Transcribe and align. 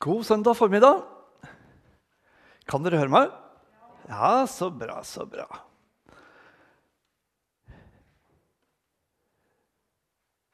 God 0.00 0.26
søndag 0.26 0.54
formiddag. 0.54 1.00
Kan 2.70 2.84
dere 2.86 3.00
høre 3.00 3.10
meg? 3.10 3.32
Ja, 4.06 4.44
så 4.46 4.68
bra, 4.70 5.00
så 5.02 5.24
bra. 5.26 5.46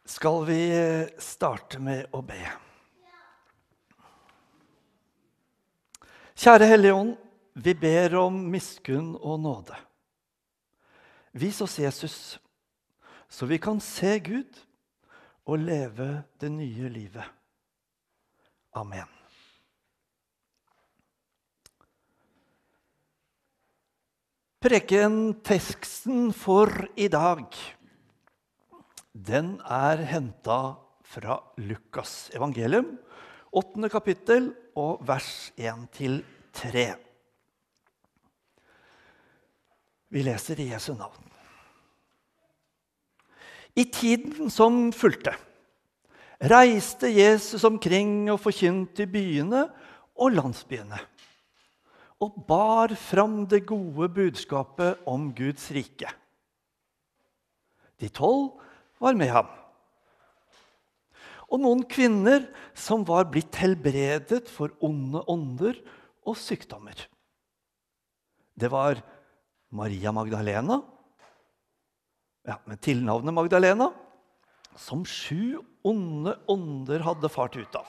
Skal 0.08 0.46
vi 0.48 0.60
starte 1.20 1.76
med 1.84 2.08
å 2.16 2.22
be? 2.24 2.38
Kjære 6.40 6.68
Hellige 6.70 6.94
Ånd, 6.96 7.10
vi 7.60 7.74
ber 7.76 8.16
om 8.22 8.38
miskunn 8.48 9.10
og 9.20 9.42
nåde. 9.44 9.76
Vis 11.36 11.60
oss 11.60 11.76
Jesus, 11.82 12.16
så 13.28 13.50
vi 13.50 13.60
kan 13.60 13.76
se 13.84 14.14
Gud 14.24 14.62
og 15.44 15.60
leve 15.66 16.08
det 16.40 16.48
nye 16.56 16.88
livet. 16.96 17.28
Amen. 18.72 19.23
Prekenteksten 24.64 26.30
for 26.32 26.70
i 26.96 27.04
dag 27.12 27.42
den 29.12 29.50
er 29.60 30.00
henta 30.08 30.56
fra 31.04 31.36
Lukas 31.60 32.30
evangelium, 32.32 32.94
8. 33.52 33.90
kapittel 33.92 34.48
og 34.80 35.04
vers 35.04 35.52
1-3. 35.60 36.86
Vi 40.08 40.24
leser 40.24 40.64
i 40.64 40.70
Jesu 40.72 40.94
navn. 40.96 41.28
I 43.76 43.84
tiden 43.84 44.48
som 44.48 44.86
fulgte, 44.96 45.36
reiste 46.40 47.12
Jesus 47.12 47.68
omkring 47.68 48.30
og 48.32 48.40
forkynte 48.48 49.04
byene 49.12 49.66
og 50.16 50.38
landsbyene 50.40 51.10
og 52.22 52.36
bar 52.48 52.94
fram 52.98 53.42
det 53.50 53.64
gode 53.68 54.08
budskapet 54.14 55.02
om 55.10 55.30
Guds 55.36 55.66
rike. 55.74 56.10
De 58.00 58.10
tolv 58.12 58.54
var 59.02 59.16
med 59.18 59.32
ham. 59.34 59.50
Og 61.52 61.60
noen 61.62 61.84
kvinner 61.86 62.46
som 62.74 63.04
var 63.06 63.28
blitt 63.30 63.54
helbredet 63.60 64.46
for 64.50 64.72
onde 64.84 65.22
ånder 65.30 65.76
og 66.24 66.38
sykdommer. 66.40 66.96
Det 68.54 68.70
var 68.72 69.02
Maria 69.74 70.12
Magdalena, 70.14 70.78
ja, 72.44 72.58
med 72.68 72.80
tilnavnet 72.84 73.34
Magdalena, 73.34 73.90
som 74.78 75.04
sju 75.06 75.60
onde 75.86 76.34
ånder 76.50 77.04
hadde 77.06 77.30
fart 77.32 77.56
ut 77.58 77.78
av. 77.78 77.88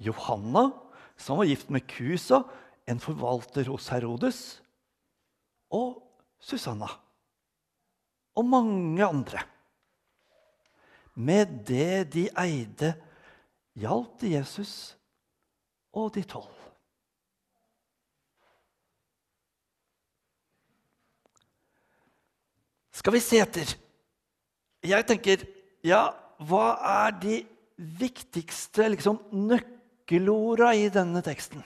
Johanna, 0.00 0.70
som 1.16 1.38
var 1.38 1.48
gift 1.48 1.70
med 1.72 1.86
Kusa, 1.88 2.42
en 2.86 3.00
forvalter 3.00 3.68
hos 3.72 3.88
Herodes, 3.92 4.40
og 5.72 6.02
Susanna. 6.38 6.88
Og 8.34 8.46
mange 8.46 9.04
andre. 9.04 9.44
Med 11.14 11.62
det 11.68 12.12
de 12.12 12.26
eide, 12.42 12.94
hjalp 13.78 14.18
de 14.20 14.34
Jesus 14.34 14.94
og 15.94 16.10
de 16.14 16.24
tolv. 16.26 16.50
Skal 22.94 23.14
vi 23.16 23.22
se 23.22 23.40
etter 23.42 23.74
Jeg 24.84 25.06
tenker, 25.08 25.42
ja, 25.84 26.10
hva 26.44 26.74
er 27.06 27.14
de 27.22 27.38
viktigste 27.76 28.90
liksom, 28.92 29.16
nøkkelorda 29.32 30.74
i 30.76 30.90
denne 30.92 31.22
teksten? 31.24 31.62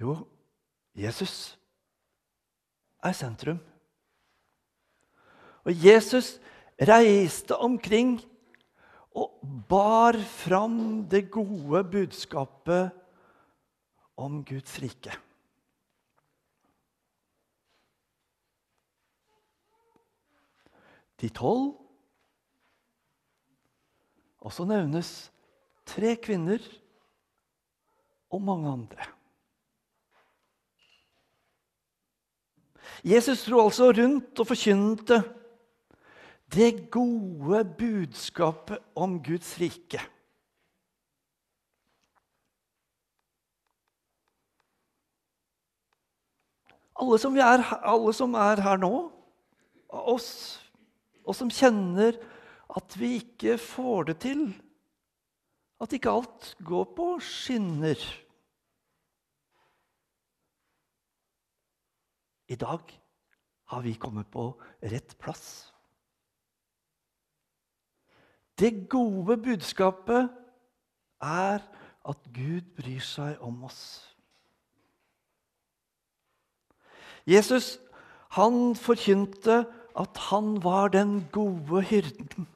Jo, 0.00 0.16
Jesus 0.96 1.56
er 3.04 3.14
sentrum. 3.16 3.60
Og 5.66 5.72
Jesus 5.72 6.36
reiste 6.76 7.56
omkring 7.56 8.18
og 9.16 9.40
bar 9.68 10.18
fram 10.20 11.06
det 11.08 11.30
gode 11.32 11.82
budskapet 11.90 12.92
om 14.16 14.42
Guds 14.44 14.76
rike. 14.82 15.16
De 21.16 21.32
tolv 21.32 21.86
Og 24.46 24.52
så 24.54 24.62
nevnes 24.62 25.08
tre 25.90 26.12
kvinner 26.22 26.62
og 28.30 28.44
mange 28.46 28.70
andre. 28.70 29.15
Jesus 33.04 33.44
dro 33.44 33.64
altså 33.66 33.90
rundt 33.92 34.40
og 34.40 34.48
forkynte 34.48 35.20
det 36.52 36.90
gode 36.94 37.64
budskapet 37.78 38.78
om 38.94 39.18
Guds 39.22 39.56
rike. 39.60 40.00
Alle 46.96 47.18
som, 47.20 47.34
er, 47.36 47.60
alle 47.84 48.12
som 48.16 48.36
er 48.40 48.62
her 48.64 48.78
nå, 48.80 48.92
oss, 49.92 50.30
og 51.26 51.36
som 51.36 51.50
kjenner 51.52 52.16
at 52.76 52.96
vi 52.96 53.18
ikke 53.18 53.58
får 53.60 54.08
det 54.10 54.16
til, 54.24 54.46
at 55.82 55.92
ikke 55.92 56.14
alt 56.14 56.54
går 56.64 56.86
på 56.96 57.10
skinner 57.20 58.00
I 62.48 62.56
dag 62.56 62.82
har 63.72 63.82
vi 63.82 63.94
kommet 63.98 64.30
på 64.30 64.52
rett 64.82 65.16
plass. 65.18 65.72
Det 68.56 68.88
gode 68.88 69.36
budskapet 69.36 70.30
er 71.20 71.64
at 72.06 72.28
Gud 72.32 72.68
bryr 72.76 73.02
seg 73.02 73.42
om 73.44 73.64
oss. 73.66 73.82
Jesus 77.26 77.76
han 78.36 78.76
forkynte 78.78 79.64
at 79.96 80.18
han 80.30 80.56
var 80.62 80.92
den 80.94 81.24
gode 81.32 81.82
hyrden. 81.88 82.46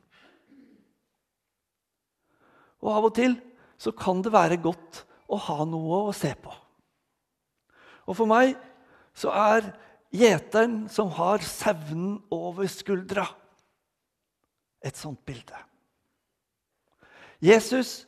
Og 2.81 2.97
av 2.97 3.11
og 3.11 3.15
til 3.17 3.37
så 3.81 3.93
kan 3.97 4.23
det 4.23 4.33
være 4.33 4.61
godt 4.63 5.05
å 5.31 5.39
ha 5.41 5.65
noe 5.69 6.03
å 6.09 6.17
se 6.17 6.33
på. 6.37 6.53
Og 8.07 8.17
for 8.19 8.29
meg 8.31 8.55
så 9.17 9.33
er 9.35 9.73
gjeteren 10.15 10.85
som 10.91 11.11
har 11.15 11.43
saunen 11.47 12.19
over 12.35 12.69
skuldra, 12.71 13.27
et 14.81 14.97
sånt 14.97 15.21
bilde. 15.29 15.59
Jesus 17.41 18.05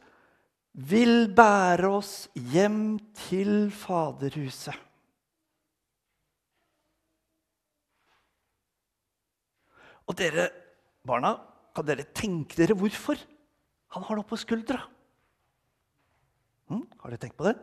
vil 0.73 1.29
bære 1.37 1.89
oss 1.89 2.15
hjem 2.35 2.97
til 3.29 3.69
Faderhuset. 3.73 4.77
Og 10.09 10.17
dere 10.19 10.49
barna, 11.07 11.37
kan 11.73 11.87
dere 11.89 12.09
tenke 12.13 12.57
dere 12.59 12.77
hvorfor 12.77 13.21
han 13.93 14.05
har 14.05 14.19
noe 14.19 14.29
på 14.29 14.37
skuldra? 14.41 14.81
Hm? 16.73 16.85
Har 17.01 17.13
dere 17.13 17.21
tenkt 17.23 17.39
på 17.39 17.47
det? 17.49 17.55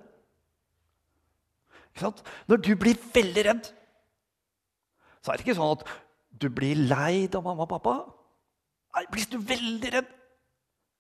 Når 1.97 2.61
du 2.63 2.71
blir 2.79 2.99
veldig 3.13 3.45
redd, 3.49 3.69
så 5.19 5.31
er 5.31 5.39
det 5.39 5.45
ikke 5.45 5.57
sånn 5.57 5.75
at 5.75 5.87
du 6.39 6.47
blir 6.53 6.79
lei 6.87 7.27
av 7.27 7.43
mamma 7.43 7.65
og 7.65 7.73
pappa. 7.73 7.95
Nei, 8.95 9.05
Blir 9.11 9.27
du 9.31 9.37
veldig 9.43 9.91
redd, 9.97 10.13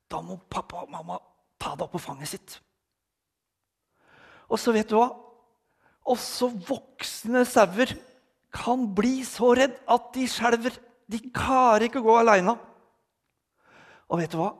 da 0.09 0.21
må 0.25 0.39
pappa 0.49 0.83
og 0.83 0.91
mamma 0.93 1.19
ta 1.59 1.75
deg 1.75 1.85
opp 1.85 1.95
på 1.95 2.03
fanget 2.03 2.33
sitt. 2.33 2.57
Og 4.49 4.59
så 4.59 4.73
vet 4.73 4.89
du 4.89 4.97
hva? 4.97 5.09
Også 6.09 6.49
voksne 6.67 7.43
sauer 7.45 7.93
kan 8.55 8.87
bli 8.97 9.21
så 9.27 9.53
redd 9.57 9.75
at 9.89 10.09
de 10.15 10.25
skjelver. 10.29 10.73
De 11.09 11.21
klarer 11.33 11.87
ikke 11.87 12.01
å 12.01 12.07
gå 12.07 12.15
aleine. 12.17 12.55
Og 14.09 14.21
vet 14.21 14.33
du 14.33 14.39
hva? 14.41 14.51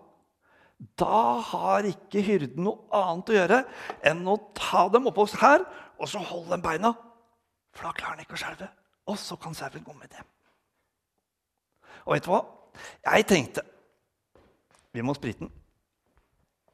Da 1.00 1.40
har 1.50 1.88
ikke 1.90 2.22
hyrden 2.24 2.64
noe 2.64 2.88
annet 2.96 3.32
å 3.32 3.36
gjøre 3.36 3.64
enn 4.08 4.22
å 4.30 4.38
ta 4.56 4.86
dem 4.94 5.10
oppå 5.10 5.26
her 5.42 5.66
og 6.00 6.10
så 6.10 6.22
holder 6.24 6.56
den 6.56 6.66
beina. 6.66 6.94
For 7.76 7.88
da 7.88 7.96
klarer 7.98 8.18
den 8.18 8.26
ikke 8.26 8.38
å 8.38 8.42
skjelve. 8.44 8.70
Og 9.10 9.18
så 9.20 9.38
kan 9.42 9.56
sauen 9.58 9.86
gå 9.86 9.96
med 9.98 10.12
det. 10.14 10.24
Og 12.06 12.16
vet 12.16 12.26
du 12.26 12.32
hva? 12.32 12.44
Jeg 13.06 13.28
tenkte 13.30 13.66
vi 14.96 15.04
må 15.06 15.14
sprite 15.14 15.46
den. 15.46 15.52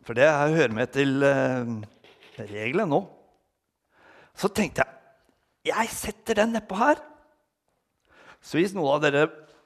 For 0.06 0.16
det 0.16 0.30
hører 0.30 0.74
med 0.74 0.92
til 0.94 1.24
eh, 1.26 1.72
reglene 2.40 2.88
nå. 2.92 3.02
Så 4.38 4.52
tenkte 4.54 4.86
jeg 4.86 4.96
jeg 5.66 5.90
setter 5.90 6.38
den 6.38 6.54
nedpå 6.54 6.78
her. 6.78 7.00
Så 8.38 8.60
hvis 8.60 8.76
noen 8.78 8.94
av 8.94 9.02
dere 9.02 9.24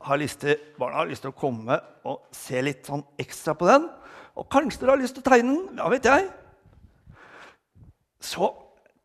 har 0.07 0.19
lyst 0.21 0.39
til, 0.39 0.55
barna 0.79 1.01
har 1.01 1.09
lyst 1.09 1.25
til 1.25 1.33
å 1.33 1.35
komme 1.35 1.75
og 2.07 2.29
se 2.31 2.61
litt 2.63 2.87
sånn 2.87 3.03
ekstra 3.19 3.51
på 3.59 3.67
den. 3.67 3.89
Og 4.39 4.47
kanskje 4.47 4.85
dere 4.85 4.93
har 4.95 5.01
lyst 5.01 5.17
til 5.17 5.25
å 5.25 5.27
tegne 5.27 5.57
den. 5.57 5.81
Ja, 5.81 5.89
vet 5.91 6.07
jeg. 6.07 6.29
Så 8.23 8.47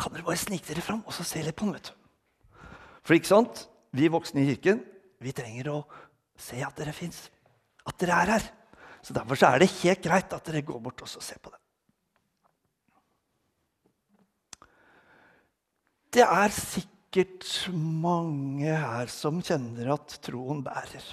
kan 0.01 0.13
dere 0.15 0.27
bare 0.27 0.41
snike 0.41 0.67
dere 0.69 0.83
fram 0.85 1.05
og 1.07 1.15
så 1.15 1.27
se 1.27 1.43
litt 1.45 1.57
på 1.57 1.69
den. 1.69 1.77
vet 1.79 1.91
du. 1.91 2.67
For 3.05 3.17
ikke 3.17 3.33
sant? 3.33 3.69
vi 3.95 4.09
voksne 4.11 4.43
i 4.43 4.49
kirken 4.49 4.81
vi 5.23 5.33
trenger 5.33 5.71
å 5.73 5.79
se 6.37 6.59
at 6.65 6.77
dere 6.77 6.93
fins. 6.93 7.29
At 7.87 7.99
dere 8.01 8.17
er 8.21 8.33
her. 8.35 8.49
Så 9.05 9.15
Derfor 9.17 9.39
så 9.39 9.53
er 9.53 9.63
det 9.63 9.75
helt 9.83 10.03
greit 10.05 10.33
at 10.33 10.49
dere 10.49 10.65
går 10.65 10.81
bort 10.83 11.05
og 11.05 11.11
ser 11.13 11.41
på 11.41 11.53
det. 11.53 11.61
Det 16.15 16.25
er 16.25 16.55
sikkert 16.55 17.49
mange 17.75 18.71
her 18.71 19.11
som 19.11 19.41
kjenner 19.43 19.95
at 19.97 20.19
troen 20.25 20.63
bærer. 20.65 21.05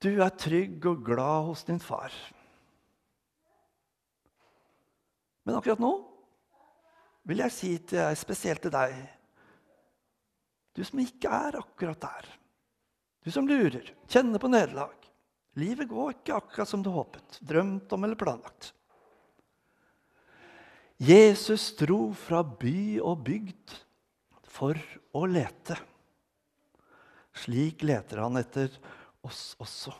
Du 0.00 0.10
er 0.20 0.32
trygg 0.36 0.84
og 0.88 1.04
glad 1.04 1.50
hos 1.50 1.64
din 1.68 1.80
far. 1.80 2.12
Men 5.44 5.58
akkurat 5.58 5.80
nå 5.80 5.92
vil 7.24 7.42
jeg 7.44 7.54
si 7.54 7.72
til 7.80 8.00
deg, 8.00 8.18
spesielt 8.20 8.62
til 8.64 8.72
deg, 8.74 8.96
du 10.74 10.82
som 10.84 11.00
ikke 11.00 11.30
er 11.30 11.60
akkurat 11.60 12.00
der. 12.02 12.28
Du 13.24 13.30
som 13.32 13.46
lurer, 13.48 13.92
kjenner 14.10 14.42
på 14.42 14.50
nederlag. 14.50 14.96
Livet 15.56 15.88
går 15.88 16.16
ikke 16.16 16.36
akkurat 16.40 16.68
som 16.68 16.82
du 16.82 16.90
håpet, 16.92 17.38
drømt 17.46 17.92
om 17.94 18.04
eller 18.04 18.18
planlagt. 18.18 18.72
Jesus 20.98 21.70
dro 21.78 22.12
fra 22.18 22.42
by 22.42 23.00
og 23.02 23.22
bygd 23.26 23.74
for 24.50 24.78
å 25.14 25.24
lete. 25.30 25.78
Slik 27.34 27.82
leter 27.86 28.22
han 28.22 28.38
etter 28.38 28.74
oss 29.26 29.54
også. 29.62 29.94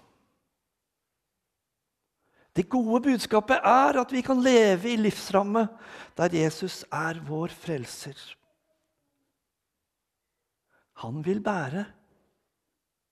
Det 2.54 2.68
gode 2.70 3.00
budskapet 3.02 3.64
er 3.66 3.98
at 3.98 4.12
vi 4.14 4.22
kan 4.22 4.38
leve 4.42 4.92
i 4.92 4.98
livsramme 5.00 5.66
der 6.14 6.36
Jesus 6.38 6.84
er 6.86 7.18
vår 7.26 7.50
frelser. 7.50 8.14
Han 11.02 11.18
vil 11.26 11.42
bære, 11.42 11.82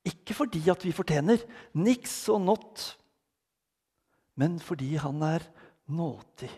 ikke 0.07 0.35
fordi 0.35 0.63
at 0.71 0.85
vi 0.87 0.95
fortjener 0.95 1.43
niks 1.75 2.15
og 2.31 2.45
not, 2.47 2.85
men 4.39 4.61
fordi 4.63 4.95
han 5.03 5.23
er 5.27 5.45
nådig. 5.91 6.51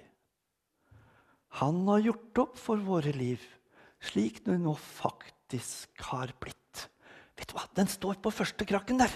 Han 1.61 1.85
har 1.89 2.05
gjort 2.05 2.43
opp 2.45 2.59
for 2.61 2.85
våre 2.85 3.13
liv, 3.17 3.41
slik 4.05 4.43
det 4.45 4.59
nå 4.61 4.75
faktisk 4.77 6.05
har 6.11 6.35
blitt. 6.37 6.89
Vet 7.39 7.49
du 7.49 7.57
hva? 7.57 7.65
Den 7.75 7.89
står 7.89 8.21
på 8.21 8.33
første 8.35 8.67
krakken 8.69 9.01
der. 9.01 9.13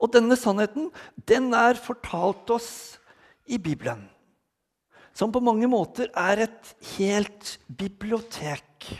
Og 0.00 0.12
denne 0.12 0.36
sannheten 0.38 0.90
den 1.28 1.52
er 1.56 1.78
fortalt 1.80 2.50
oss 2.52 2.70
i 3.46 3.58
Bibelen. 3.58 4.04
Som 5.16 5.32
på 5.32 5.40
mange 5.40 5.68
måter 5.70 6.10
er 6.12 6.44
et 6.44 6.74
helt 6.96 7.56
bibliotek. 7.72 8.90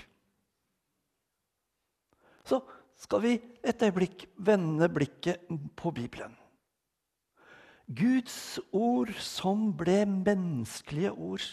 Så 2.47 2.63
skal 2.97 3.23
vi 3.25 3.35
et 3.67 3.83
øyeblikk 3.83 4.25
vende 4.39 4.89
blikket 4.89 5.45
på 5.77 5.93
Bibelen. 5.93 6.33
Guds 7.87 8.59
ord 8.73 9.13
som 9.23 9.69
ble 9.79 10.01
menneskelige 10.09 11.13
ord. 11.13 11.45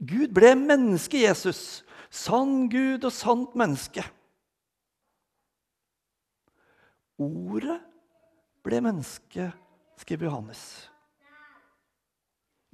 Gud 0.00 0.32
ble 0.36 0.54
menneske, 0.56 1.20
Jesus. 1.26 1.82
Sann 2.10 2.70
Gud 2.72 3.04
og 3.04 3.12
sant 3.12 3.56
menneske. 3.58 4.04
Ordet 7.18 7.78
ble 8.64 8.80
menneske, 8.80 9.52
skriver 10.00 10.26
Johannes. 10.26 10.90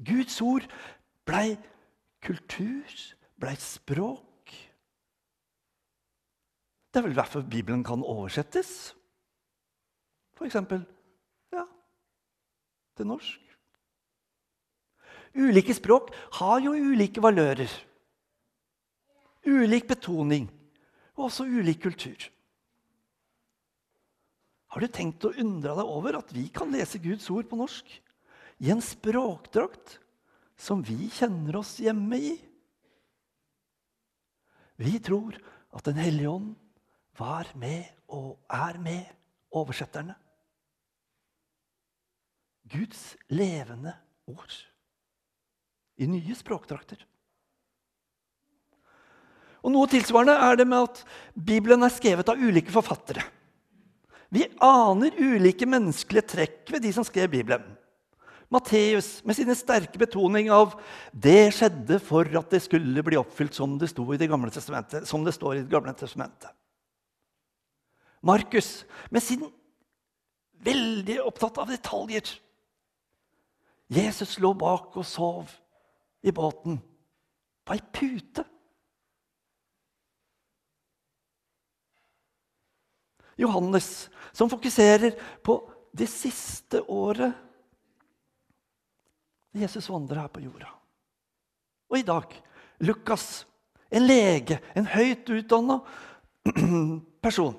Guds 0.00 0.40
ord 0.40 0.64
blei 1.28 1.58
kultur, 2.25 2.88
blei 3.37 3.56
språk. 3.60 4.54
Det 6.90 6.98
er 6.98 7.06
vel 7.06 7.16
derfor 7.16 7.44
Bibelen 7.44 7.84
kan 7.84 8.02
oversettes. 8.02 8.96
For 10.34 10.48
eksempel 10.48 10.81
ja, 11.52 11.66
til 12.96 13.06
norsk. 13.06 13.40
Ulike 15.37 15.75
språk 15.76 16.10
har 16.40 16.58
jo 16.64 16.72
ulike 16.72 17.22
valører. 17.22 17.70
Ulik 19.46 19.87
betoning 19.88 20.48
og 21.14 21.28
også 21.28 21.44
ulik 21.44 21.82
kultur. 21.82 22.16
Har 24.70 24.84
du 24.84 24.87
tenkt 24.93 25.25
å 25.26 25.34
undre 25.43 25.75
deg 25.75 25.90
over 25.90 26.20
at 26.20 26.31
vi 26.34 26.46
kan 26.55 26.70
lese 26.70 27.00
Guds 27.02 27.26
ord 27.32 27.49
på 27.50 27.58
norsk 27.58 27.90
i 28.62 28.70
en 28.70 28.82
språkdrakt 28.84 29.96
som 30.61 30.84
vi 30.87 31.08
kjenner 31.11 31.58
oss 31.58 31.75
hjemme 31.82 32.19
i? 32.19 32.34
Vi 34.81 34.96
tror 35.02 35.37
at 35.70 35.87
Den 35.87 35.99
hellige 36.00 36.31
ånd 36.31 36.55
var 37.19 37.50
med 37.58 37.87
og 38.11 38.38
er 38.50 38.78
med 38.82 39.06
oversetterne. 39.55 40.17
Guds 42.70 43.16
levende 43.31 43.93
ord 44.31 44.55
i 46.00 46.06
nye 46.08 46.37
språkdrakter. 46.38 47.02
Og 49.61 49.75
Noe 49.75 49.90
tilsvarende 49.90 50.38
er 50.40 50.56
det 50.56 50.66
med 50.70 50.87
at 50.87 51.02
Bibelen 51.34 51.84
er 51.84 51.93
skrevet 51.93 52.31
av 52.32 52.40
ulike 52.40 52.73
forfattere. 52.73 53.26
Vi 54.30 54.46
aner 54.62 55.16
ulike 55.18 55.66
menneskelige 55.66 56.28
trekk 56.36 56.70
ved 56.70 56.84
de 56.84 56.92
som 56.94 57.06
skrev 57.06 57.30
Bibelen. 57.32 57.64
Matteus 58.50 59.20
med 59.26 59.36
sine 59.38 59.54
sterke 59.54 59.98
betoning 59.98 60.50
av 60.50 60.74
'det 61.14 61.54
skjedde 61.54 62.00
for 62.02 62.26
at 62.26 62.50
det 62.50 62.62
skulle 62.62 63.02
bli 63.02 63.16
oppfylt 63.16 63.54
som 63.54 63.78
det, 63.78 63.90
i 63.90 64.16
det, 64.18 65.06
som 65.06 65.24
det 65.24 65.34
står 65.34 65.54
i 65.54 65.62
Det 65.62 65.70
gamle 65.70 65.94
testamentet. 65.94 66.50
Markus 68.22 68.84
med 69.10 69.22
sin 69.22 69.46
veldig 70.60 71.22
opptatt 71.22 71.58
av 71.58 71.68
detaljer. 71.68 72.40
Jesus 73.88 74.38
lå 74.38 74.52
bak 74.54 74.96
og 74.96 75.06
sov 75.06 75.50
i 76.22 76.30
båten 76.30 76.80
på 77.64 77.74
ei 77.74 77.80
pute. 77.92 78.44
Johannes, 83.40 84.10
som 84.32 84.50
fokuserer 84.50 85.16
på 85.44 85.58
det 85.96 86.08
siste 86.10 86.82
året 86.87 87.32
Jesus 89.50 89.88
vandrer 89.90 90.20
her 90.22 90.30
på 90.30 90.42
jorda. 90.44 90.68
Og 91.90 91.99
i 91.99 92.06
dag 92.06 92.37
Lukas, 92.87 93.44
en 93.90 94.06
lege, 94.06 94.60
en 94.78 94.87
høyt 94.87 95.26
utdanna 95.34 95.80
person 97.25 97.58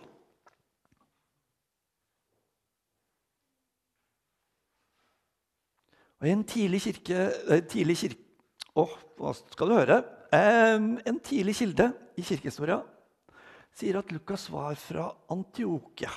Og 6.22 6.30
En 6.30 6.44
tidlig 6.46 6.84
kirke, 6.86 7.18
eh, 7.50 7.64
tidlig 7.66 7.98
kirke 7.98 8.78
Å, 8.78 8.86
hva 9.18 9.34
skal 9.36 9.68
du 9.68 9.76
høre? 9.76 10.02
En 10.32 11.20
tidlig 11.20 11.58
kilde 11.58 11.90
i 12.16 12.24
kirkehistoria 12.24 12.78
sier 13.76 13.98
at 14.00 14.12
Lukas 14.16 14.46
var 14.52 14.78
fra 14.80 15.10
Antiokia. 15.32 16.12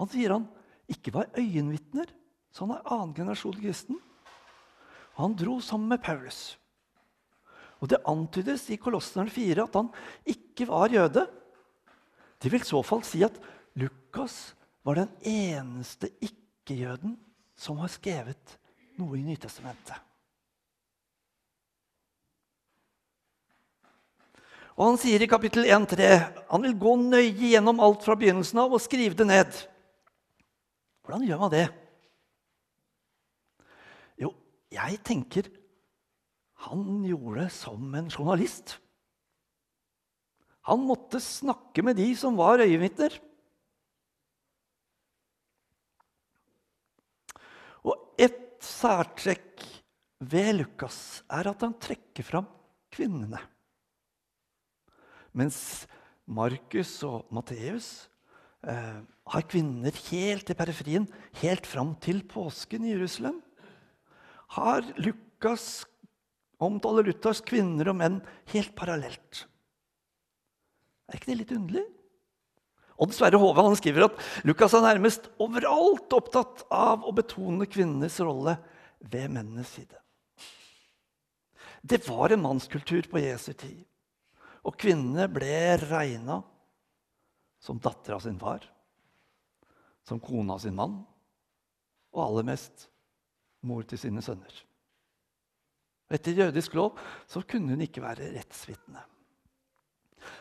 Han 0.00 0.10
sier 0.10 0.34
han 0.34 0.48
ikke 0.90 1.14
var 1.14 1.30
øyenvitner, 1.38 2.10
så 2.52 2.66
han 2.66 2.76
er 2.76 2.92
annen 2.92 3.14
generasjon 3.16 3.56
kristen. 3.60 4.00
Han 5.18 5.36
dro 5.38 5.60
sammen 5.62 5.88
med 5.92 6.02
Paulus. 6.02 6.56
Og 7.82 7.88
Det 7.88 8.02
antydes 8.08 8.68
i 8.70 8.78
Kolosseren 8.80 9.30
4 9.30 9.66
at 9.66 9.74
han 9.76 9.90
ikke 10.26 10.66
var 10.68 10.92
jøde. 10.92 11.26
Det 12.40 12.50
vil 12.52 12.62
i 12.62 12.68
så 12.68 12.80
fall 12.82 13.04
si 13.06 13.22
at 13.24 13.36
Lukas 13.78 14.54
var 14.84 14.98
den 14.98 15.10
eneste 15.20 16.10
ikke-jøden 16.22 17.16
som 17.56 17.78
har 17.82 17.92
skrevet 17.92 18.56
noe 18.98 19.18
i 19.18 19.24
Nytestamentet. 19.26 19.96
Og 24.74 24.88
Han 24.88 24.98
sier 24.98 25.22
i 25.22 25.30
kapittel 25.30 25.68
1-3 25.70 26.08
han 26.50 26.64
vil 26.66 26.74
gå 26.78 26.96
nøye 26.98 27.52
gjennom 27.52 27.78
alt 27.84 28.02
fra 28.02 28.16
begynnelsen 28.18 28.58
av 28.58 28.74
og 28.74 28.82
skrive 28.82 29.14
det 29.14 29.28
ned. 29.28 29.60
Hvordan 31.04 31.26
gjør 31.28 31.42
man 31.42 31.52
det? 31.52 31.66
Jo, 34.20 34.32
jeg 34.72 34.98
tenker 35.04 35.50
han 36.64 37.04
gjorde 37.04 37.42
det 37.42 37.52
som 37.52 37.94
en 37.98 38.08
journalist. 38.08 38.78
Han 40.64 40.86
måtte 40.88 41.20
snakke 41.20 41.84
med 41.84 41.98
de 42.00 42.08
som 42.16 42.38
var 42.40 42.62
øyenvitner. 42.64 43.18
Et 48.14 48.38
særtrekk 48.62 49.64
ved 50.24 50.52
Lukas 50.60 51.24
er 51.28 51.50
at 51.50 51.64
han 51.66 51.74
trekker 51.82 52.24
fram 52.24 52.46
kvinnene. 52.94 53.40
Mens 55.34 55.58
Markus 56.24 56.94
og 57.04 57.26
Matteus 57.34 58.06
har 58.64 59.48
kvinner 59.50 59.94
helt 60.10 60.50
i 60.50 60.56
periferien, 60.56 61.08
helt 61.40 61.66
fram 61.68 61.94
til 62.02 62.22
påsken 62.28 62.84
i 62.86 62.94
Jerusalem. 62.94 63.40
Har 64.56 64.86
Lukas 65.00 65.84
omtaler 66.62 67.06
Luthers 67.08 67.42
kvinner 67.44 67.90
og 67.92 67.98
menn 67.98 68.20
helt 68.52 68.74
parallelt. 68.78 69.44
Er 71.10 71.18
ikke 71.18 71.32
det 71.32 71.40
litt 71.42 71.56
underlig? 71.56 71.84
Odd 72.94 73.12
Sverre 73.16 73.40
Hove 73.42 73.64
han 73.66 73.76
skriver 73.76 74.06
at 74.06 74.20
Lukas 74.46 74.74
er 74.76 74.84
nærmest 74.84 75.26
overalt 75.42 76.14
opptatt 76.14 76.62
av 76.72 77.02
å 77.04 77.12
betone 77.16 77.66
kvinnenes 77.66 78.20
rolle 78.22 78.54
ved 79.02 79.32
mennenes 79.34 79.72
side. 79.74 79.98
Det 81.84 82.00
var 82.06 82.32
en 82.32 82.44
mannskultur 82.44 83.04
på 83.10 83.20
Jesu 83.20 83.52
tid, 83.52 83.82
og 84.64 84.78
kvinnene 84.80 85.26
ble 85.28 85.74
regna 85.82 86.38
som 87.64 87.80
datter 87.80 88.16
av 88.16 88.20
sin 88.20 88.36
far, 88.40 88.66
som 90.04 90.20
kone 90.20 90.52
av 90.52 90.60
sin 90.60 90.76
mann, 90.76 91.00
og 92.12 92.26
aller 92.26 92.46
mest 92.52 92.88
mor 93.64 93.86
til 93.88 94.00
sine 94.00 94.22
sønner. 94.24 94.52
Etter 96.12 96.36
jødisk 96.36 96.76
lov 96.76 97.00
så 97.30 97.40
kunne 97.48 97.72
hun 97.72 97.84
ikke 97.86 98.04
være 98.04 98.28
rettsvitne. 98.36 99.00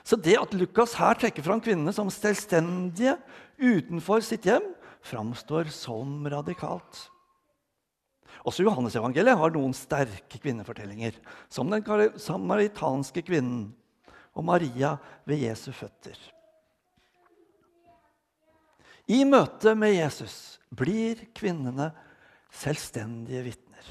Så 0.03 0.19
det 0.19 0.35
at 0.39 0.53
Lukas 0.55 0.95
her 0.99 1.15
trekker 1.19 1.43
fram 1.43 1.63
kvinnene 1.63 1.91
som 1.95 2.11
selvstendige 2.11 3.15
utenfor 3.59 4.23
sitt 4.23 4.45
hjem, 4.47 4.65
framstår 5.03 5.71
som 5.75 6.27
radikalt. 6.31 7.07
Også 8.47 8.63
Johannes-evangeliet 8.63 9.39
har 9.39 9.55
noen 9.55 9.75
sterke 9.75 10.39
kvinnefortellinger, 10.39 11.15
som 11.51 11.71
den 11.71 11.83
samaritanske 12.19 13.23
kvinnen 13.23 13.69
og 14.33 14.47
Maria 14.47 14.95
ved 15.27 15.43
Jesu 15.45 15.71
føtter. 15.75 16.17
I 19.11 19.23
møte 19.27 19.73
med 19.75 19.97
Jesus 19.97 20.59
blir 20.71 21.25
kvinnene 21.35 21.89
selvstendige 22.53 23.41
vitner 23.49 23.89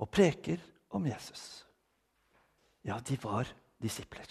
og 0.00 0.08
preker 0.08 0.60
om 0.96 1.04
Jesus. 1.04 1.66
Ja, 2.86 2.96
de 3.04 3.18
var 3.20 3.50
disipler. 3.82 4.24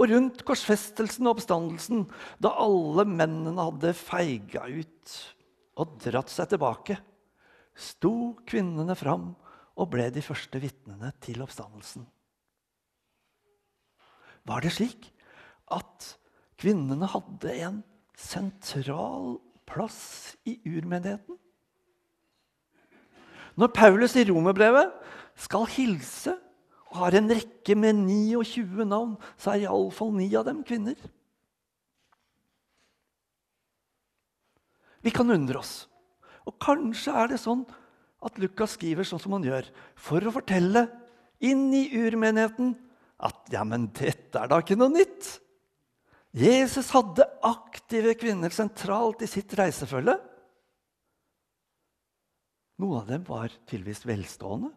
Og 0.00 0.08
rundt 0.10 0.42
korsfestelsen 0.48 1.28
og 1.28 1.36
oppstandelsen, 1.36 2.06
da 2.42 2.50
alle 2.64 3.04
mennene 3.06 3.54
hadde 3.60 3.92
feiga 3.94 4.64
ut 4.66 5.14
og 5.78 5.94
dratt 6.02 6.32
seg 6.32 6.50
tilbake, 6.50 6.96
sto 7.78 8.32
kvinnene 8.48 8.96
fram 8.98 9.30
og 9.78 9.92
ble 9.92 10.08
de 10.12 10.24
første 10.24 10.58
vitnene 10.60 11.12
til 11.22 11.44
oppstandelsen. 11.44 12.08
Var 14.48 14.64
det 14.64 14.72
slik 14.74 15.08
at 15.72 16.08
kvinnene 16.60 17.08
hadde 17.10 17.54
en 17.66 17.80
sentral 18.18 19.38
plass 19.68 20.34
i 20.48 20.58
urmenigheten? 20.66 21.38
Når 23.58 23.72
Paulus 23.76 24.16
i 24.16 24.24
romerbrevet 24.28 24.92
skal 25.38 25.68
hilse 25.74 26.34
og 26.92 26.98
har 27.04 27.16
en 27.16 27.30
rekke 27.32 27.76
med 27.78 28.02
29 28.04 28.84
navn, 28.88 29.14
så 29.40 29.54
er 29.54 29.66
iallfall 29.66 30.12
ni 30.16 30.28
av 30.36 30.46
dem 30.48 30.60
kvinner. 30.66 30.96
Vi 35.02 35.10
kan 35.10 35.30
undre 35.34 35.60
oss. 35.62 35.86
Og 36.46 36.58
kanskje 36.62 37.14
er 37.16 37.32
det 37.32 37.40
sånn 37.42 37.64
at 38.22 38.38
Lukas 38.38 38.76
skriver 38.76 39.06
sånn 39.06 39.20
som 39.22 39.34
han 39.34 39.46
gjør, 39.46 39.66
for 39.98 40.22
å 40.22 40.34
fortelle 40.34 40.86
inn 41.42 41.70
i 41.74 41.88
urmenigheten 41.98 42.74
at 43.22 43.54
ja, 43.54 43.62
men 43.68 43.88
dette 43.94 44.40
er 44.40 44.50
da 44.50 44.58
ikke 44.62 44.76
noe 44.78 44.92
nytt. 44.92 45.36
Jesus 46.32 46.88
hadde 46.94 47.26
aktive 47.44 48.14
kvinner 48.18 48.52
sentralt 48.54 49.22
i 49.22 49.28
sitt 49.30 49.52
reisefølge. 49.58 50.16
Noen 52.82 53.02
av 53.02 53.10
dem 53.10 53.26
var 53.28 53.52
tydeligvis 53.68 54.06
velstående. 54.08 54.72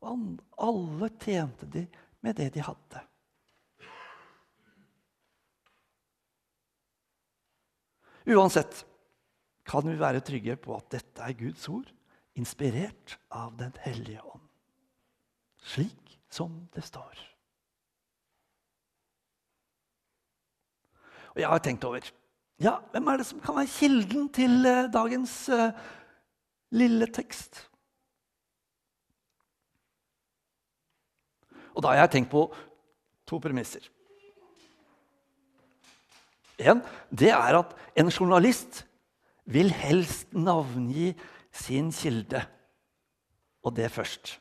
Og 0.00 0.42
alle 0.60 1.08
tjente 1.20 1.68
de 1.68 1.86
med 2.24 2.36
det 2.38 2.50
de 2.54 2.62
hadde. 2.64 3.02
Uansett 8.30 8.84
kan 9.66 9.86
vi 9.88 9.96
være 9.98 10.22
trygge 10.24 10.56
på 10.60 10.76
at 10.76 10.92
dette 10.92 11.24
er 11.24 11.36
Guds 11.38 11.66
ord, 11.72 11.88
inspirert 12.38 13.16
av 13.32 13.56
Den 13.58 13.74
hellige 13.82 14.22
ånd. 14.22 14.44
Slik 15.72 16.20
som 16.30 16.68
det 16.74 16.84
står. 16.86 17.18
Og 21.34 21.40
jeg 21.42 21.48
har 21.48 21.62
tenkt 21.64 21.84
over 21.86 22.04
ja, 22.60 22.74
hvem 22.92 23.06
er 23.08 23.20
det 23.20 23.24
som 23.24 23.40
kan 23.40 23.56
være 23.56 23.72
kilden 23.72 24.26
til 24.36 24.66
eh, 24.68 24.88
dagens 24.92 25.32
uh, 25.48 25.70
lille 26.76 27.06
tekst? 27.08 27.62
Og 31.72 31.80
da 31.80 31.94
har 31.94 32.02
jeg 32.02 32.12
tenkt 32.18 32.30
på 32.34 32.42
to 33.24 33.38
premisser. 33.40 33.86
En, 36.60 36.82
det 37.08 37.30
er 37.32 37.56
at 37.62 37.72
en 37.96 38.12
journalist 38.12 38.82
vil 39.48 39.72
helst 39.72 40.28
navngi 40.36 41.14
sin 41.56 41.88
kilde, 41.96 42.42
og 43.64 43.72
det 43.76 43.88
først. 43.90 44.36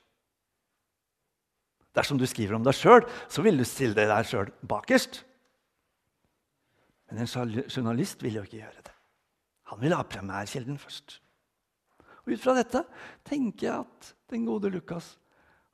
Dersom 1.96 2.20
du 2.20 2.28
skriver 2.28 2.60
om 2.60 2.68
deg 2.68 2.76
sjøl, 2.76 3.08
så 3.32 3.42
vil 3.46 3.58
du 3.58 3.64
stille 3.64 3.96
deg 3.96 4.28
sjøl 4.28 4.52
bakerst. 4.68 5.24
Men 7.10 7.24
en 7.24 7.32
journalist 7.66 8.24
vil 8.24 8.38
jo 8.38 8.46
ikke 8.46 8.62
gjøre 8.62 8.86
det. 8.86 8.96
Han 9.72 9.82
vil 9.82 9.96
ha 9.98 10.04
primærkilden 10.06 10.78
først. 10.82 11.20
Og 12.26 12.34
Ut 12.34 12.44
fra 12.44 12.54
dette 12.58 12.84
tenker 13.26 13.68
jeg 13.68 13.86
at 13.86 14.12
den 14.30 14.46
gode 14.46 14.70
Lukas 14.74 15.16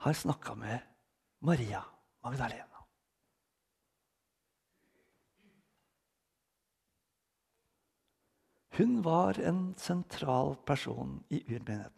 har 0.06 0.16
snakka 0.16 0.56
med 0.56 0.80
Maria 1.44 1.82
Magdalena. 2.24 2.72
Hun 8.76 9.00
var 9.04 9.40
en 9.40 9.76
sentral 9.80 10.56
person 10.68 11.22
i 11.32 11.40
urmenigheten. 11.48 11.92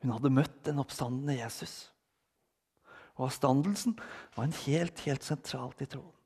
Hun 0.00 0.12
hadde 0.14 0.32
møtt 0.32 0.60
den 0.64 0.80
oppstandende 0.80 1.36
Jesus. 1.36 1.90
Og 3.18 3.26
avstandelsen 3.26 3.98
var 4.36 4.46
en 4.46 4.56
helt, 4.64 5.02
helt 5.04 5.26
sentralt 5.26 5.82
i 5.84 5.88
troen. 5.90 6.17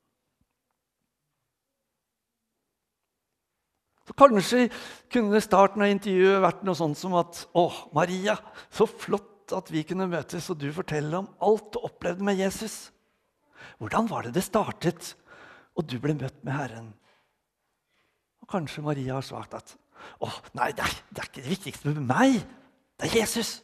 Så 4.08 4.16
Kanskje 4.18 4.66
kunne 5.12 5.42
starten 5.42 5.84
av 5.84 5.92
intervjuet 5.92 6.42
vært 6.42 6.64
noe 6.66 6.78
sånt 6.78 6.98
som 6.98 7.14
at 7.20 7.44
Å, 7.54 7.66
Maria, 7.94 8.36
så 8.72 8.88
flott 8.90 9.54
at 9.54 9.70
vi 9.70 9.84
kunne 9.86 10.08
møtes, 10.10 10.48
og 10.50 10.58
du 10.58 10.68
forteller 10.74 11.20
om 11.20 11.30
alt 11.44 11.70
du 11.74 11.82
opplevde 11.82 12.24
med 12.26 12.40
Jesus. 12.40 12.90
Hvordan 13.78 14.08
var 14.10 14.26
det 14.26 14.34
det 14.36 14.46
startet, 14.46 15.12
og 15.78 15.86
du 15.88 15.98
ble 16.02 16.16
møtt 16.18 16.40
med 16.42 16.56
Herren? 16.56 16.90
Og 18.42 18.50
Kanskje 18.50 18.84
Maria 18.84 19.18
har 19.18 19.26
svart 19.26 19.54
at 19.58 19.76
å, 20.22 20.30
nei, 20.58 20.72
det 20.74 20.82
er, 20.82 20.96
det 21.10 21.22
er 21.22 21.28
ikke 21.28 21.44
det 21.44 21.52
viktigste 21.52 21.92
med 21.92 22.08
meg. 22.08 22.40
Det 22.98 23.06
er 23.06 23.20
Jesus. 23.22 23.60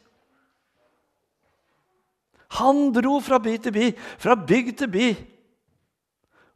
Han 2.57 2.89
dro 2.95 3.17
fra 3.21 3.41
by 3.43 3.57
til 3.61 3.75
by, 3.75 3.89
fra 4.21 4.37
bygd 4.39 4.79
til 4.81 4.91
by. 4.93 5.09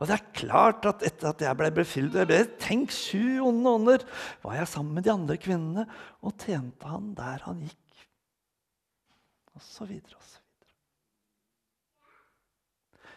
Og 0.02 0.10
det 0.10 0.16
er 0.18 0.32
klart 0.36 0.88
at 0.90 1.04
etter 1.06 1.30
at 1.30 1.44
jeg 1.46 1.58
ble 1.60 1.70
befridd 1.76 2.18
jeg 2.18 2.30
ble 2.30 2.40
Tenk, 2.62 2.92
sju 2.92 3.40
onde 3.46 3.76
ånder! 3.78 4.06
Var 4.44 4.58
jeg 4.60 4.72
sammen 4.72 4.98
med 4.98 5.06
de 5.06 5.14
andre 5.14 5.38
kvinnene 5.40 5.88
og 6.22 6.36
tjente 6.42 6.90
han 6.90 7.14
der 7.18 7.46
han 7.48 7.62
gikk 7.64 7.80
og 9.54 9.62
så 9.62 9.86
videre 9.86 10.18
og 10.18 10.26
så 10.26 10.40
videre. 10.40 10.72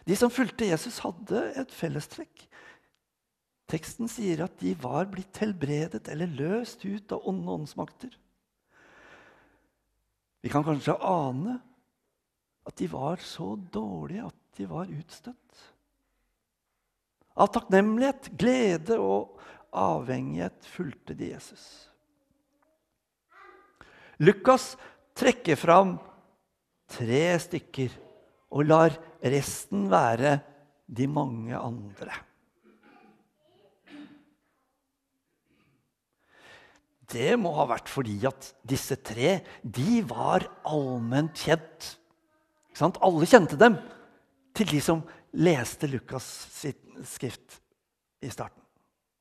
De 0.07 0.15
som 0.15 0.31
fulgte 0.31 0.69
Jesus, 0.69 1.01
hadde 1.03 1.41
et 1.59 1.73
fellestrekk. 1.73 2.45
Teksten 3.67 4.07
sier 4.11 4.45
at 4.45 4.53
de 4.61 4.71
var 4.79 5.09
blitt 5.11 5.41
helbredet 5.43 6.05
eller 6.13 6.31
løst 6.31 6.85
ut 6.87 7.11
av 7.11 7.25
onde 7.27 7.57
åndsmakter. 7.57 8.13
Vi 10.45 10.51
kan 10.53 10.63
kanskje 10.63 10.95
ane 11.03 11.57
at 12.67 12.77
de 12.79 12.87
var 12.91 13.19
så 13.23 13.55
dårlige 13.73 14.29
at 14.29 14.37
de 14.59 14.69
var 14.69 14.87
utstøtt. 14.91 15.65
Av 17.37 17.51
takknemlighet, 17.53 18.31
glede 18.39 18.97
og 18.97 19.37
avhengighet 19.77 20.69
fulgte 20.73 21.13
de 21.17 21.31
Jesus. 21.35 21.65
Lukas 24.17 24.71
trekker 25.17 25.59
fram 25.59 25.97
tre 26.89 27.25
stykker 27.43 27.93
og 28.49 28.65
lar 28.65 28.95
resten 29.21 29.85
være 29.91 30.39
de 30.87 31.05
mange 31.11 31.53
andre. 31.57 32.15
det 37.11 37.35
må 37.39 37.53
ha 37.55 37.67
vært 37.69 37.89
fordi 37.91 38.17
at 38.27 38.51
disse 38.67 38.97
tre 39.05 39.39
de 39.63 40.01
var 40.07 40.47
allment 40.67 41.35
kjent. 41.39 41.93
Alle 42.77 43.25
kjente 43.29 43.57
dem 43.57 43.77
til 44.57 44.69
de 44.69 44.81
som 44.83 45.01
leste 45.31 45.87
Lukas 45.87 46.25
sitt 46.51 46.83
skrift 47.05 47.59
i 48.21 48.29
starten. 48.29 48.63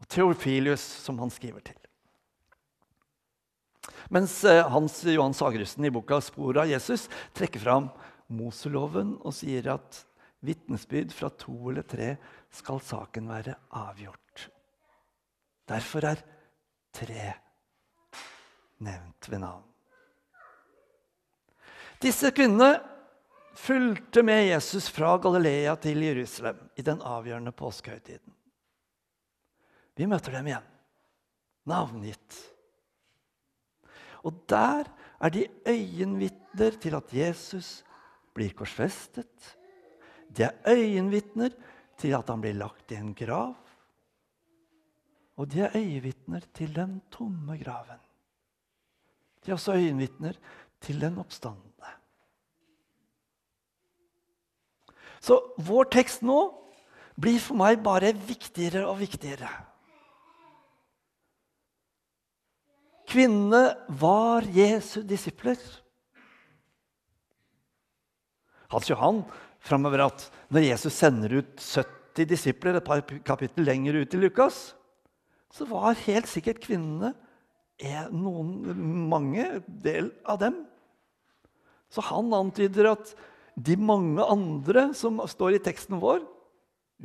Og 0.01 0.09
Theofilius, 0.13 0.83
som 0.83 1.19
han 1.19 1.33
skriver 1.33 1.65
til. 1.65 1.79
Mens 4.13 4.39
eh, 4.45 4.63
Hans 4.71 4.99
Johan 5.05 5.35
Sagerusten 5.35 5.85
i 5.85 5.91
boka 5.91 6.21
'Spor 6.21 6.59
av 6.63 6.71
Jesus' 6.71 7.09
trekker 7.35 7.63
fram 7.63 7.89
Moseloven 8.29 9.17
og 9.23 9.35
sier 9.35 9.67
at 9.75 10.03
vitnesbyrd 10.47 11.15
fra 11.15 11.31
to 11.31 11.55
eller 11.71 11.87
tre 11.87 12.17
skal 12.55 12.81
saken 12.83 13.31
være 13.31 13.57
avgjort. 13.75 14.49
Derfor 15.67 16.07
er 16.07 16.23
tre 16.95 17.33
nevnt 18.85 19.31
ved 19.31 19.43
navn. 19.43 19.65
Disse 22.03 22.31
kvinnene 22.31 22.77
fulgte 23.57 24.23
med 24.23 24.47
Jesus 24.47 24.89
fra 24.93 25.17
Galilea 25.19 25.77
til 25.81 26.03
Jerusalem 26.05 26.59
i 26.77 26.85
den 26.85 27.03
avgjørende 27.03 27.53
påskehøytiden. 27.57 28.33
Vi 29.97 30.07
møter 30.07 30.35
dem 30.37 30.51
igjen, 30.51 30.67
navngitt. 31.65 32.41
Og 34.27 34.43
der 34.51 34.89
er 35.21 35.33
de 35.33 35.47
øyenvitner 35.69 36.77
til 36.83 36.97
at 36.99 37.13
Jesus 37.15 37.71
blir 38.37 38.53
korsfestet. 38.57 39.55
De 40.29 40.45
er 40.45 40.59
øyenvitner 40.69 41.55
til 41.97 42.17
at 42.19 42.29
han 42.29 42.43
blir 42.45 42.59
lagt 42.59 42.93
i 42.93 42.99
en 43.01 43.15
grav. 43.17 43.55
Og 45.37 45.49
de 45.53 45.63
er 45.65 45.77
øyenvitner 45.77 46.45
til 46.57 46.75
den 46.77 47.01
tomme 47.13 47.57
graven. 47.61 48.03
De 49.45 49.51
er 49.51 49.57
også 49.57 49.77
øyenvitner 49.79 50.37
til 50.81 51.01
den 51.01 51.19
oppstandende. 51.23 51.76
Så 55.27 55.41
vår 55.59 55.89
tekst 55.91 56.23
nå 56.23 56.39
blir 57.19 57.41
for 57.43 57.59
meg 57.59 57.81
bare 57.83 58.13
viktigere 58.15 58.85
og 58.87 59.01
viktigere. 59.01 59.49
Kvinnene 63.07 63.77
var 63.99 64.47
Jesu 64.55 65.01
disipler. 65.07 65.59
Hans 68.71 68.91
Johan 68.91 69.23
framover 69.63 70.07
at 70.09 70.27
når 70.51 70.69
Jesus 70.69 70.99
sender 70.99 71.39
ut 71.41 71.53
70 71.63 72.27
disipler 72.31 72.79
et 72.79 72.87
par 72.87 73.03
kapittel 73.27 73.67
lenger 73.67 74.03
ut 74.03 74.15
i 74.15 74.21
Lukas, 74.21 74.75
så 75.55 75.67
var 75.71 75.99
helt 76.07 76.29
sikkert 76.31 76.63
kvinnene 76.65 77.15
noen, 78.11 78.51
mange 79.11 79.61
del 79.67 80.11
av 80.25 80.41
dem. 80.43 80.63
Så 81.93 82.03
han 82.09 82.33
antyder 82.35 82.93
at 82.95 83.15
de 83.57 83.77
mange 83.81 84.21
andre 84.21 84.91
som 84.97 85.23
står 85.25 85.57
i 85.57 85.63
teksten 85.65 85.97
vår, 86.01 86.21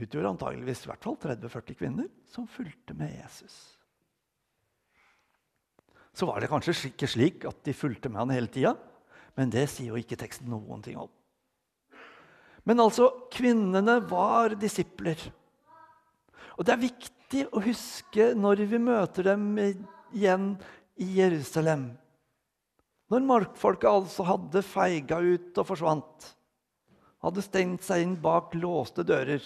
utgjorde 0.01 0.33
antageligvis 0.33 0.83
i 0.85 0.89
hvert 0.91 1.05
fall 1.05 1.17
30-40 1.19 1.77
kvinner 1.79 2.09
som 2.31 2.47
fulgte 2.47 2.95
med 2.95 3.13
Jesus. 3.15 3.55
Så 6.11 6.27
var 6.27 6.43
det 6.43 6.51
kanskje 6.51 6.75
ikke 6.91 7.07
slik 7.07 7.45
at 7.47 7.61
de 7.63 7.75
fulgte 7.75 8.11
med 8.11 8.19
han 8.23 8.33
hele 8.35 8.51
tida, 8.51 8.75
men 9.39 9.51
det 9.51 9.63
sier 9.71 9.93
jo 9.93 9.99
ikke 9.99 10.19
teksten 10.19 10.49
noen 10.51 10.83
ting 10.83 10.99
om. 10.99 11.11
Men 12.67 12.83
altså, 12.83 13.07
kvinnene 13.33 13.95
var 14.05 14.53
disipler. 14.59 15.17
Og 16.59 16.67
det 16.67 16.75
er 16.75 16.83
viktig 16.83 17.45
å 17.55 17.63
huske 17.63 18.33
når 18.37 18.65
vi 18.69 18.81
møter 18.83 19.31
dem 19.31 19.47
igjen 19.57 20.51
i 20.99 21.07
Jerusalem. 21.15 21.87
Når 23.11 23.25
markfolket 23.27 23.89
altså 23.89 24.27
hadde 24.27 24.63
feiga 24.63 25.17
ut 25.23 25.57
og 25.57 25.67
forsvant 25.71 26.29
hadde 27.21 27.43
stengt 27.45 27.85
seg 27.85 28.03
inn 28.05 28.15
bak 28.21 28.55
låste 28.57 29.05
dører. 29.07 29.43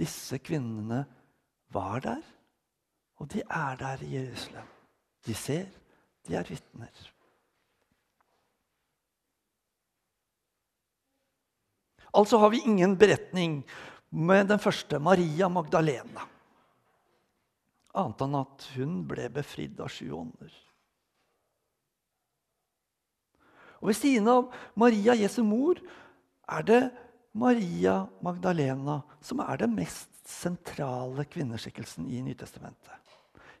Disse 0.00 0.40
kvinnene 0.42 1.04
var 1.74 2.02
der, 2.04 2.22
og 3.20 3.30
de 3.34 3.44
er 3.44 3.80
der 3.80 4.04
i 4.04 4.14
Jerusalem. 4.16 4.70
De 5.24 5.34
ser, 5.36 5.68
de 6.26 6.36
er 6.36 6.48
vitner. 6.48 7.10
Altså 12.14 12.38
har 12.38 12.52
vi 12.52 12.62
ingen 12.62 12.94
beretning 12.98 13.62
med 14.14 14.46
den 14.48 14.60
første, 14.62 15.00
Maria 15.02 15.48
Magdalena. 15.50 16.28
Annet 17.94 18.22
enn 18.26 18.36
at 18.38 18.68
hun 18.74 19.00
ble 19.10 19.26
befridd 19.34 19.80
av 19.82 19.90
sju 19.90 20.06
ånder. 20.14 20.54
Og 23.84 23.90
Ved 23.90 23.98
siden 23.98 24.28
av 24.32 24.46
Maria 24.80 25.12
Jesu 25.12 25.42
mor 25.44 25.76
er 26.48 26.62
det 26.64 26.82
Maria 27.36 28.06
Magdalena 28.24 29.02
som 29.20 29.42
er 29.44 29.58
den 29.60 29.74
mest 29.76 30.08
sentrale 30.24 31.26
kvinneskikkelsen 31.28 32.06
i 32.08 32.22
Nytestamentet. 32.24 32.96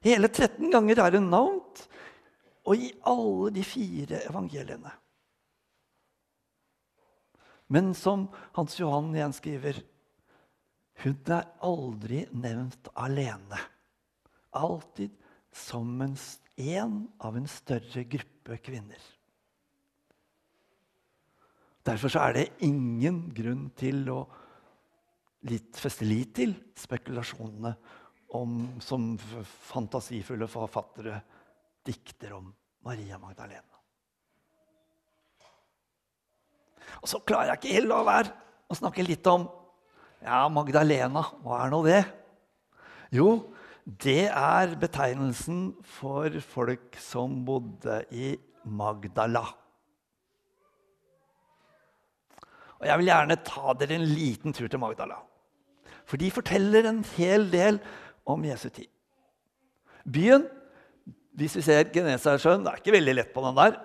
Hele 0.00 0.30
13 0.30 0.70
ganger 0.72 1.02
er 1.04 1.18
hun 1.18 1.28
navnt, 1.28 1.82
og 2.64 2.80
i 2.80 2.88
alle 3.04 3.50
de 3.52 3.64
fire 3.68 4.22
evangeliene. 4.24 4.92
Men 7.68 7.92
som 7.96 8.30
Hans 8.56 8.78
Johan 8.80 9.10
igjen 9.12 9.34
skriver 9.36 9.82
hun 11.04 11.34
er 11.36 11.50
aldri 11.68 12.22
nevnt 12.32 12.88
alene. 12.96 13.60
Alltid 14.56 15.12
som 15.52 16.00
en, 16.00 16.94
av 17.20 17.36
en 17.36 17.50
større 17.50 18.06
gruppe 18.08 18.56
kvinner. 18.64 19.04
Derfor 21.84 22.16
er 22.16 22.32
det 22.36 22.46
ingen 22.64 23.26
grunn 23.36 23.68
til 23.76 24.06
å 24.08 24.22
litt, 25.50 25.76
feste 25.76 26.06
lit 26.08 26.32
til 26.38 26.54
spekulasjonene 26.80 27.74
om, 28.34 28.56
som 28.82 29.12
fantasifulle 29.68 30.48
forfattere 30.50 31.20
dikter 31.84 32.32
om 32.38 32.48
Maria 32.84 33.18
Magdalena. 33.20 33.74
Og 37.02 37.10
så 37.10 37.20
klarer 37.26 37.52
jeg 37.52 37.60
ikke 37.60 37.76
helt 37.76 37.90
å 37.90 37.98
la 37.98 38.06
være 38.08 38.32
å 38.70 38.76
snakke 38.78 39.04
litt 39.04 39.26
om 39.28 39.46
ja, 40.24 40.46
Magdalena. 40.48 41.24
Hva 41.44 41.64
er 41.64 41.72
nå 41.72 41.82
det? 41.84 42.00
Jo, 43.14 43.28
det 43.84 44.30
er 44.30 44.72
betegnelsen 44.80 45.74
for 45.98 46.32
folk 46.48 46.96
som 47.02 47.42
bodde 47.44 48.00
i 48.16 48.32
Magdala. 48.64 49.44
Og 52.84 52.90
jeg 52.90 53.00
vil 53.00 53.08
gjerne 53.08 53.36
ta 53.40 53.72
dere 53.80 53.96
en 53.96 54.02
liten 54.04 54.52
tur 54.52 54.68
til 54.68 54.80
Magdala. 54.82 55.16
For 56.04 56.20
de 56.20 56.28
forteller 56.28 56.84
en 56.84 56.98
hel 57.14 57.46
del 57.48 57.78
om 58.28 58.42
Jesu 58.44 58.66
tid. 58.68 58.90
Byen, 60.04 60.42
hvis 61.32 61.54
vi 61.56 61.62
ser 61.64 61.88
Genesaretsjøen, 61.94 62.60
det 62.60 62.74
er 62.74 62.82
ikke 62.82 62.92
veldig 62.92 63.14
lett 63.16 63.30
på 63.32 63.40
den 63.46 63.56
der, 63.56 63.78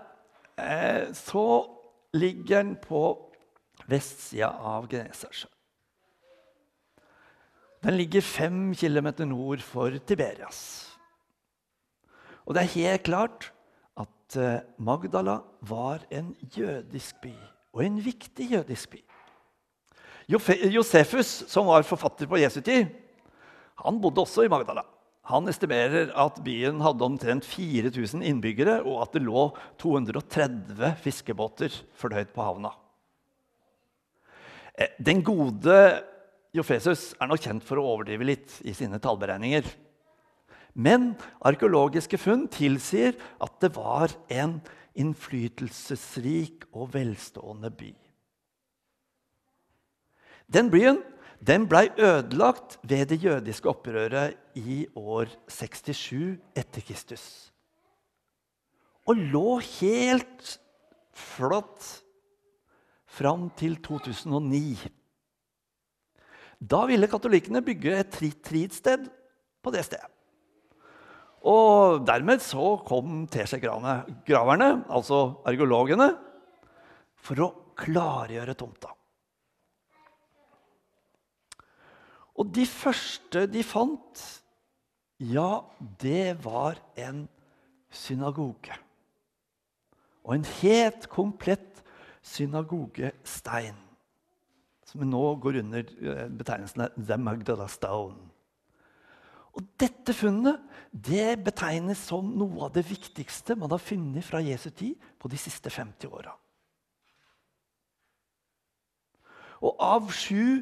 eh, 0.60 1.14
så 1.16 1.46
ligger 2.12 2.60
den 2.60 2.74
på 2.84 3.04
vestsida 3.88 4.50
av 4.52 4.90
Genesaretsjøen. 4.92 5.56
Den 7.88 7.96
ligger 7.96 8.22
fem 8.22 8.76
kilometer 8.76 9.24
nord 9.24 9.64
for 9.64 9.96
Tiberias. 10.04 10.92
Og 12.44 12.52
det 12.52 12.66
er 12.66 12.76
helt 12.76 13.08
klart 13.08 13.48
at 13.96 14.36
eh, 14.36 14.60
Magdala 14.76 15.38
var 15.64 16.04
en 16.12 16.36
jødisk 16.52 17.24
by 17.24 17.38
og 17.76 17.84
en 17.86 18.00
viktig 18.02 18.50
jødisk 18.54 18.96
by. 18.96 19.02
Josefus, 20.30 21.30
som 21.50 21.70
var 21.70 21.86
forfatter 21.88 22.30
på 22.30 22.38
Jesu 22.38 22.62
tid, 22.62 22.90
han 23.80 24.00
bodde 24.02 24.22
også 24.22 24.46
i 24.46 24.52
Magdala. 24.52 24.84
Han 25.30 25.50
estimerer 25.50 26.10
at 26.18 26.40
byen 26.42 26.82
hadde 26.82 27.06
omtrent 27.06 27.46
4000 27.46 28.24
innbyggere, 28.26 28.80
og 28.82 29.04
at 29.04 29.16
det 29.16 29.24
lå 29.26 29.50
230 29.82 30.96
fiskebåter 31.04 31.74
fordøyd 31.98 32.32
på 32.34 32.46
havna. 32.46 32.72
Eh, 34.74 34.90
den 34.98 35.22
gode 35.26 35.76
Jofesus 36.56 37.12
er 37.22 37.30
nok 37.30 37.44
kjent 37.44 37.66
for 37.66 37.78
å 37.78 37.86
overdrive 37.94 38.26
litt 38.26 38.56
i 38.66 38.74
sine 38.74 38.98
tallberegninger. 39.02 39.68
Men 40.74 41.12
arkeologiske 41.46 42.18
funn 42.22 42.48
tilsier 42.50 43.18
at 43.42 43.54
det 43.62 43.74
var 43.76 44.14
en 44.34 44.58
innflytelsesrik 45.00 46.68
og 46.74 46.94
velstående 46.94 47.72
by. 47.72 47.94
Den 50.50 50.72
byen 50.74 51.00
den 51.40 51.70
ble 51.72 51.86
ødelagt 51.96 52.78
ved 52.84 53.06
det 53.14 53.22
jødiske 53.24 53.70
opprøret 53.72 54.36
i 54.60 54.84
år 54.96 55.32
67 55.48 56.36
etter 56.58 56.84
Kristus. 56.84 57.24
Og 59.08 59.16
lå 59.16 59.60
helt 59.80 60.60
flott 61.16 61.86
fram 63.08 63.48
til 63.58 63.80
2009. 63.84 64.76
Da 66.60 66.84
ville 66.90 67.08
katolikkene 67.08 67.64
bygge 67.64 67.96
et 68.02 68.20
tridsted 68.44 69.08
på 69.64 69.72
det 69.72 69.86
stedet. 69.88 70.12
Og 71.48 72.04
dermed 72.08 72.44
så 72.44 72.74
kom 72.88 73.24
teskjegraverne, 73.32 74.70
altså 74.92 75.22
ergologene, 75.48 76.12
for 77.20 77.46
å 77.46 77.50
klargjøre 77.80 78.56
tomta. 78.60 78.92
Og 82.40 82.52
de 82.56 82.64
første 82.68 83.46
de 83.52 83.64
fant, 83.68 84.22
ja, 85.20 85.64
det 86.00 86.40
var 86.44 86.80
en 87.00 87.26
synagoge. 87.92 88.76
Og 90.24 90.38
en 90.38 90.48
helt 90.62 91.08
komplett 91.12 91.84
synagogestein. 92.24 93.76
Som 94.88 95.04
nå 95.10 95.24
går 95.44 95.60
under 95.62 95.84
eh, 95.84 96.28
betegnelsen 96.34 96.88
The 96.98 97.18
Magdala 97.20 97.68
Stone. 97.70 98.29
Og 99.58 99.66
dette 99.82 100.14
funnet 100.14 100.62
det 100.90 101.40
betegnes 101.46 102.02
som 102.10 102.28
noe 102.38 102.68
av 102.68 102.74
det 102.76 102.86
viktigste 102.90 103.58
man 103.60 103.72
har 103.74 103.82
funnet 103.82 104.26
fra 104.26 104.42
Jesu 104.44 104.70
tid 104.70 105.10
på 105.20 105.30
de 105.32 105.40
siste 105.40 105.72
50 105.74 106.10
åra. 106.10 106.34
Og 109.60 109.76
av 109.84 110.12
sju 110.16 110.62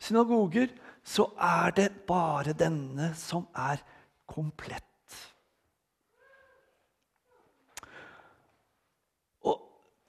synagoger 0.00 0.72
så 1.04 1.26
er 1.36 1.74
det 1.76 1.88
bare 2.08 2.54
denne 2.56 3.12
som 3.18 3.46
er 3.56 3.82
komplett. 4.30 4.84
Og 9.44 9.60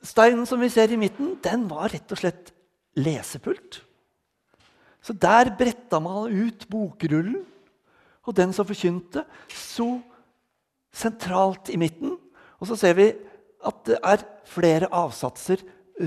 Steinen 0.05 0.47
som 0.49 0.61
vi 0.61 0.71
ser 0.71 0.91
i 0.93 0.99
midten, 0.99 1.35
den 1.43 1.67
var 1.69 1.91
rett 1.91 2.11
og 2.11 2.21
slett 2.21 2.53
lesepult. 2.97 3.81
Så 5.01 5.13
der 5.17 5.51
bretta 5.57 5.99
man 6.03 6.29
ut 6.29 6.67
bokrullen, 6.69 7.41
og 8.27 8.37
den 8.37 8.53
som 8.53 8.67
forkynte, 8.69 9.23
sto 9.49 9.95
sentralt 10.93 11.71
i 11.73 11.79
midten. 11.81 12.17
Og 12.61 12.69
så 12.69 12.77
ser 12.77 12.97
vi 12.97 13.07
at 13.65 13.85
det 13.87 13.97
er 14.03 14.25
flere 14.49 14.89
avsatser 14.93 15.61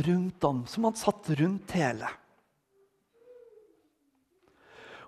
rundt 0.07 0.45
om, 0.47 0.65
som 0.67 0.87
man 0.87 0.99
satt 0.99 1.31
rundt 1.39 1.75
hele. 1.75 2.09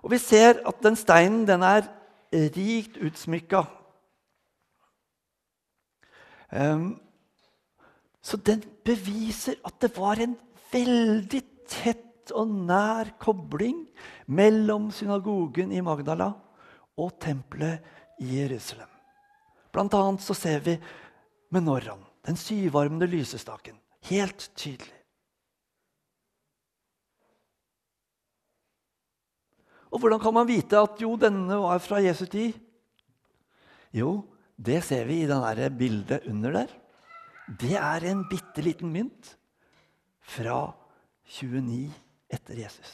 Og 0.03 0.13
vi 0.13 0.19
ser 0.21 0.61
at 0.67 0.83
den 0.83 0.95
steinen 0.99 1.45
den 1.47 1.63
er 1.65 1.87
rikt 2.31 2.99
utsmykka. 3.03 3.63
Um, 6.51 6.95
så 8.23 8.39
den 8.39 8.61
beviser 8.87 9.57
at 9.67 9.79
det 9.83 9.91
var 9.97 10.19
en 10.23 10.35
veldig 10.71 11.41
tett 11.67 12.31
og 12.35 12.51
nær 12.67 13.13
kobling 13.19 13.85
mellom 14.27 14.89
synagogen 14.95 15.71
i 15.75 15.83
Magdala 15.83 16.33
og 16.97 17.17
tempelet 17.21 17.83
i 18.23 18.39
Jerusalem. 18.39 18.89
Blant 19.73 19.93
annet 19.93 20.23
så 20.25 20.35
ser 20.37 20.63
vi 20.65 20.77
menorraen, 21.53 22.01
den 22.25 22.39
syvarmede 22.39 23.09
lysestaken, 23.11 23.77
helt 24.09 24.49
tydelig. 24.57 24.93
Og 29.87 30.01
hvordan 30.01 30.19
kan 30.19 30.35
man 30.35 30.49
vite 30.49 30.79
at 30.81 30.99
jo, 31.01 31.13
denne 31.19 31.61
var 31.61 31.79
fra 31.79 32.01
Jesu 32.03 32.25
tid? 32.27 32.57
Jo, 33.95 34.25
det 34.57 34.81
ser 34.83 35.05
vi 35.07 35.21
i 35.23 35.27
det 35.29 35.69
bildet 35.77 36.27
under 36.27 36.51
der. 36.51 36.73
Det 37.47 37.75
er 37.79 38.03
en 38.09 38.25
bitte 38.27 38.61
liten 38.61 38.91
mynt 38.91 39.37
fra 40.19 40.73
29 41.39 41.93
etter 42.29 42.59
Jesus. 42.59 42.91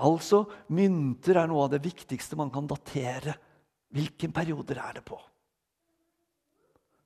Altså, 0.00 0.44
mynter 0.72 1.36
er 1.36 1.50
noe 1.50 1.66
av 1.66 1.74
det 1.74 1.82
viktigste 1.84 2.38
man 2.38 2.52
kan 2.52 2.68
datere. 2.70 3.36
Hvilken 3.92 4.32
perioder 4.32 4.80
er 4.80 5.00
det 5.00 5.04
på? 5.06 5.18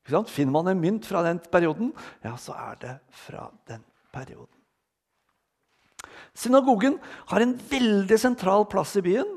Finner 0.04 0.52
man 0.52 0.68
en 0.68 0.82
mynt 0.82 1.06
fra 1.08 1.22
den 1.24 1.38
perioden, 1.40 1.94
ja, 2.20 2.34
så 2.36 2.52
er 2.52 2.76
det 2.82 2.92
fra 3.24 3.46
den 3.70 3.80
perioden. 4.12 4.52
Synagogen 6.34 6.98
har 7.30 7.40
en 7.40 7.54
veldig 7.70 8.18
sentral 8.20 8.66
plass 8.68 8.96
i 9.00 9.04
byen. 9.06 9.30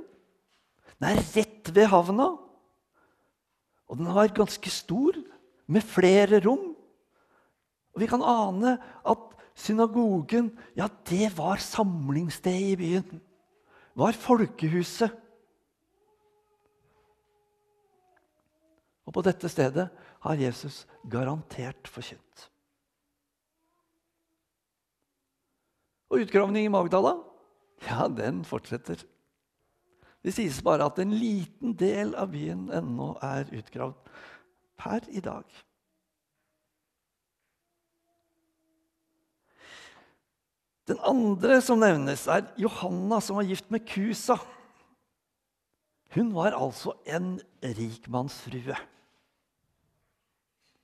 Den 0.97 1.13
er 1.13 1.21
rett 1.37 1.71
ved 1.71 1.87
havna. 1.91 2.33
Og 3.87 3.99
den 3.99 4.09
var 4.11 4.33
ganske 4.35 4.71
stor, 4.73 5.15
med 5.67 5.83
flere 5.83 6.39
rom. 6.45 6.73
Og 7.95 7.99
Vi 8.01 8.07
kan 8.07 8.23
ane 8.23 8.77
at 9.03 9.23
synagogen 9.57 10.51
ja, 10.77 10.87
det 11.09 11.31
var 11.35 11.59
samlingsstedet 11.59 12.71
i 12.71 12.77
byen. 12.79 13.21
Det 13.97 14.03
var 14.03 14.13
folkehuset. 14.13 15.13
Og 19.09 19.15
på 19.15 19.23
dette 19.25 19.49
stedet 19.49 19.87
har 20.21 20.37
Jesus 20.37 20.83
garantert 21.09 21.89
forkynt. 21.89 22.43
Og 26.13 26.21
utgravning 26.27 26.67
i 26.67 26.69
Magdala, 26.69 27.15
ja, 27.87 28.05
den 28.05 28.43
fortsetter. 28.45 29.01
Det 30.21 30.35
sies 30.35 30.61
bare 30.61 30.85
at 30.91 31.01
en 31.01 31.17
liten 31.17 31.73
del 31.81 32.13
av 32.21 32.29
byen 32.37 32.67
ennå 32.69 33.15
er 33.25 33.49
utgravd 33.49 34.13
per 34.77 35.09
i 35.09 35.25
dag. 35.25 35.49
Den 40.87 40.99
andre 41.03 41.59
som 41.63 41.81
nevnes, 41.83 42.23
er 42.31 42.47
Johanna, 42.59 43.19
som 43.23 43.39
var 43.39 43.47
gift 43.47 43.67
med 43.73 43.83
Kusa. 43.87 44.37
Hun 46.15 46.31
var 46.35 46.55
altså 46.55 46.95
en 47.03 47.35
rikmannsfrue. 47.59 48.77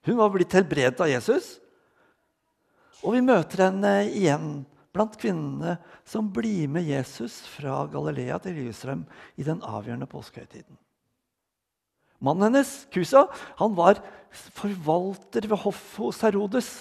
Hun 0.03 0.19
var 0.19 0.33
blitt 0.33 0.51
helbredet 0.51 0.99
av 0.99 1.07
Jesus, 1.07 1.55
og 3.03 3.15
vi 3.15 3.23
møter 3.23 3.69
henne 3.69 3.93
igjen 4.11 4.49
blant 4.93 5.15
kvinnene 5.19 5.77
som 6.07 6.27
blir 6.35 6.67
med 6.71 6.85
Jesus 6.85 7.39
fra 7.55 7.85
Galilea 7.91 8.37
til 8.43 8.59
Jerusalem 8.59 9.07
i 9.39 9.47
den 9.47 9.63
avgjørende 9.63 10.07
påskehøytiden. 10.11 10.75
Mannen 12.23 12.51
hennes, 12.51 12.83
Kusa, 12.91 13.25
han 13.59 13.73
var 13.75 13.99
forvalter 14.59 15.47
ved 15.47 15.59
hoffet 15.63 16.03
hos 16.03 16.21
Herodes, 16.23 16.71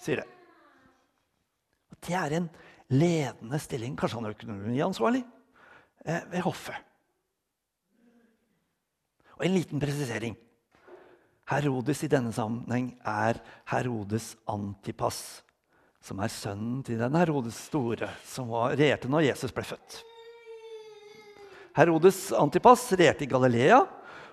sier 0.00 0.22
det. 0.22 0.35
Det 2.04 2.16
er 2.16 2.36
en 2.36 2.50
ledende 2.92 3.60
stilling. 3.62 3.96
Kanskje 3.98 4.20
han 4.20 4.28
er 4.28 4.36
økonomiansvarlig 4.36 5.22
eh, 6.04 6.26
ved 6.32 6.44
hoffet. 6.46 6.76
Og 9.36 9.46
en 9.46 9.56
liten 9.56 9.82
presisering. 9.82 10.36
Herodes 11.46 12.02
i 12.02 12.10
denne 12.10 12.32
sammenheng 12.34 12.94
er 13.06 13.38
Herodes 13.70 14.32
Antipas 14.50 15.44
som 16.06 16.20
er 16.22 16.30
sønnen 16.30 16.82
til 16.86 17.00
den 17.00 17.16
Herodes 17.18 17.58
store, 17.68 18.08
som 18.26 18.50
var, 18.52 18.76
regjerte 18.78 19.10
når 19.10 19.26
Jesus 19.30 19.54
ble 19.54 19.64
født. 19.66 20.00
Herodes 21.76 22.20
Antipas 22.36 22.86
regjerte 22.94 23.26
i 23.26 23.30
Galilea 23.30 23.80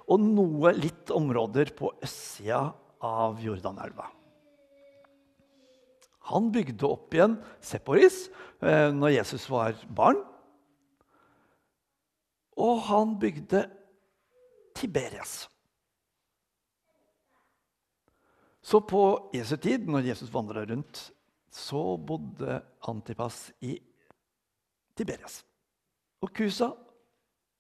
og 0.04 0.22
noe 0.22 0.74
litt 0.78 1.12
områder 1.14 1.74
på 1.76 1.92
østsida 2.04 2.68
av 3.04 3.42
Jordanelva. 3.44 4.06
Han 6.32 6.52
bygde 6.56 6.88
opp 6.88 7.14
igjen 7.16 7.36
Seporis 7.64 8.28
eh, 8.64 8.90
når 8.96 9.18
Jesus 9.18 9.48
var 9.52 9.76
barn. 9.92 10.22
Og 12.54 12.80
han 12.88 13.18
bygde 13.20 13.66
Tiberias. 14.78 15.50
Så 18.64 18.80
på 18.88 19.04
Jesu 19.36 19.58
tid, 19.60 19.90
når 19.90 20.08
Jesus 20.14 20.32
vandra 20.32 20.64
rundt 20.70 21.10
så 21.54 21.98
bodde 21.98 22.62
Antipas 22.90 23.52
i 23.62 23.76
Tiberias. 24.98 25.44
Og 26.24 26.32
Kusa 26.34 26.72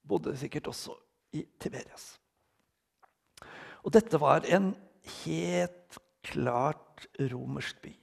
bodde 0.08 0.34
sikkert 0.38 0.68
også 0.72 0.96
i 1.38 1.44
Tiberias. 1.62 2.16
Og 3.84 3.94
dette 3.94 4.20
var 4.22 4.48
en 4.48 4.72
helt 5.26 6.00
klart 6.26 7.06
romersk 7.20 7.82
by. 7.84 7.94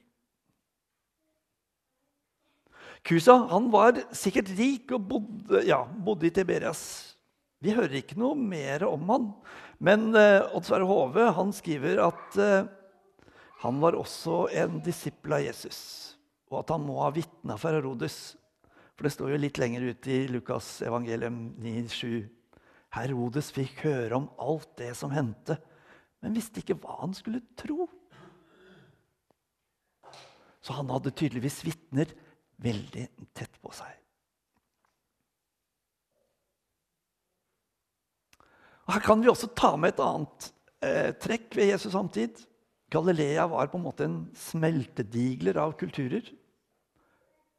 Kusa 3.07 3.33
han 3.49 3.69
var 3.73 3.97
sikkert 4.13 4.51
rik 4.57 4.91
og 4.93 5.07
bodde, 5.09 5.63
ja, 5.65 5.81
bodde 5.85 6.29
i 6.29 6.33
Tiberias. 6.33 6.83
Vi 7.61 7.73
hører 7.73 7.99
ikke 8.01 8.17
noe 8.21 8.37
mer 8.37 8.85
om 8.87 9.09
han. 9.09 9.31
Men 9.81 10.11
eh, 10.17 10.41
Odd 10.53 10.67
Sverre 10.67 10.87
Hove 10.89 11.31
han 11.37 11.53
skriver 11.53 12.01
at 12.05 12.37
eh, 12.41 12.69
han 13.61 13.81
var 13.81 13.97
også 13.97 14.47
en 14.57 14.79
disippel 14.85 15.37
av 15.37 15.43
Jesus, 15.45 15.79
og 16.49 16.63
at 16.63 16.73
han 16.73 16.85
må 16.85 16.97
ha 17.03 17.11
vitna 17.13 17.57
for 17.61 17.77
Herodes. 17.77 18.35
For 18.97 19.05
det 19.05 19.13
står 19.13 19.33
jo 19.33 19.41
litt 19.41 19.59
lenger 19.61 19.85
ute 19.93 20.13
i 20.13 20.29
Lukas 20.29 20.79
evangelium 20.85 21.43
9,7. 21.61 22.25
Herodes 22.97 23.51
fikk 23.55 23.83
høre 23.85 24.17
om 24.17 24.27
alt 24.41 24.73
det 24.81 24.91
som 24.97 25.13
hendte, 25.13 25.59
men 26.21 26.35
visste 26.37 26.61
ikke 26.61 26.77
hva 26.81 26.99
han 27.03 27.13
skulle 27.17 27.43
tro. 27.57 27.87
Så 30.61 30.75
han 30.77 30.89
hadde 30.93 31.13
tydeligvis 31.13 31.61
vitner 31.65 32.09
veldig 32.61 33.07
tett 33.37 33.57
på 33.61 33.73
seg. 33.75 33.97
Her 38.91 39.03
kan 39.05 39.21
vi 39.23 39.29
også 39.31 39.51
ta 39.55 39.75
med 39.79 39.93
et 39.93 40.01
annet 40.03 40.47
eh, 40.83 41.11
trekk 41.21 41.53
ved 41.55 41.71
Jesus 41.71 41.93
samtid. 41.95 42.41
Galilea 42.91 43.45
var 43.47 43.69
på 43.71 43.79
en 43.79 43.85
måte 43.85 44.07
en 44.07 44.17
smeltedigler 44.35 45.59
av 45.61 45.77
kulturer. 45.79 46.25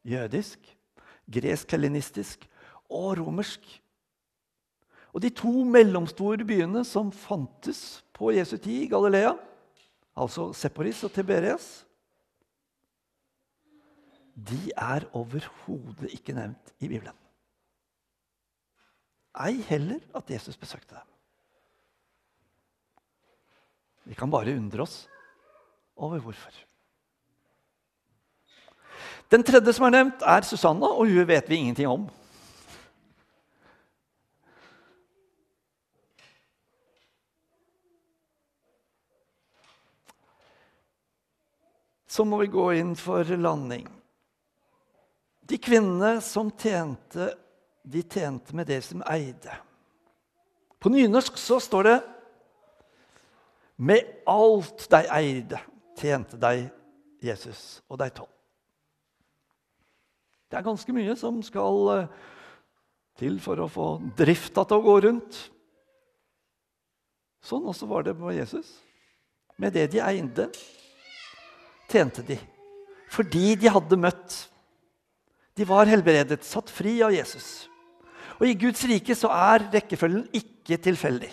Jødisk, 0.05 0.59
gresk-helenistisk 1.33 2.43
og 2.91 3.15
romersk. 3.21 3.63
Og 5.13 5.23
de 5.23 5.31
to 5.33 5.63
mellomstore 5.69 6.45
byene 6.45 6.83
som 6.85 7.11
fantes 7.13 8.03
på 8.13 8.33
Jesu 8.35 8.57
tid 8.57 8.85
i 8.85 8.91
Galilea, 8.91 9.33
altså 10.13 10.51
Seporis 10.57 11.01
og 11.05 11.13
Tiberias, 11.15 11.85
de 14.33 14.71
er 14.77 15.05
overhodet 15.13 16.09
ikke 16.13 16.33
nevnt 16.33 16.73
i 16.79 16.87
Bibelen. 16.87 17.15
Ei 19.45 19.61
heller 19.65 20.01
at 20.15 20.29
Jesus 20.29 20.57
besøkte 20.57 20.95
dem. 20.95 21.09
Vi 24.03 24.17
kan 24.17 24.31
bare 24.31 24.55
undre 24.57 24.83
oss 24.83 25.07
over 25.95 26.19
hvorfor. 26.19 26.51
Den 29.31 29.43
tredje 29.43 29.73
som 29.73 29.87
er 29.87 29.95
nevnt, 29.95 30.21
er 30.21 30.45
Susanna, 30.45 30.85
og 30.85 31.07
hun 31.09 31.27
vet 31.27 31.49
vi 31.49 31.55
ingenting 31.55 31.87
om. 31.87 32.09
Så 42.07 42.25
må 42.29 42.37
vi 42.43 42.51
gå 42.53 42.67
inn 42.77 42.93
for 42.99 43.25
landing. 43.25 43.87
De 45.47 45.59
kvinnene 45.59 46.21
som 46.23 46.51
tjente, 46.51 47.33
de 47.83 48.03
tjente 48.03 48.55
med 48.55 48.67
det 48.67 48.81
som 48.85 49.03
eide. 49.11 49.55
På 50.79 50.91
nynorsk 50.91 51.37
så 51.39 51.59
står 51.63 51.83
det 51.83 51.99
Med 53.75 54.23
alt 54.29 54.85
de 54.89 54.99
eide, 55.09 55.59
tjente 55.97 56.37
de 56.37 56.69
Jesus 57.23 57.81
og 57.89 57.97
de 57.99 58.09
tolv. 58.13 58.29
Det 60.51 60.59
er 60.59 60.67
ganske 60.67 60.93
mye 60.93 61.15
som 61.17 61.39
skal 61.41 61.87
eh, 61.95 62.09
til 63.17 63.39
for 63.41 63.57
å 63.63 63.69
få 63.71 63.87
drifta 64.13 64.61
til 64.69 64.77
å 64.77 64.85
gå 64.85 64.95
rundt. 65.07 65.39
Sånn 67.43 67.65
også 67.67 67.89
var 67.89 68.05
det 68.05 68.13
med 68.19 68.37
Jesus. 68.37 68.69
Med 69.57 69.73
det 69.73 69.87
de 69.95 70.03
eide, 70.05 70.47
tjente 71.89 72.21
de. 72.27 72.37
Fordi 73.11 73.55
de 73.59 73.73
hadde 73.73 73.99
møtt. 73.99 74.37
De 75.53 75.65
var 75.69 75.89
helbredet, 75.89 76.41
satt 76.45 76.71
fri 76.73 76.97
av 77.05 77.13
Jesus. 77.13 77.67
Og 78.39 78.47
i 78.49 78.55
Guds 78.57 78.81
rike 78.89 79.15
så 79.17 79.29
er 79.33 79.67
rekkefølgen 79.73 80.25
ikke 80.33 80.79
tilfeldig. 80.81 81.31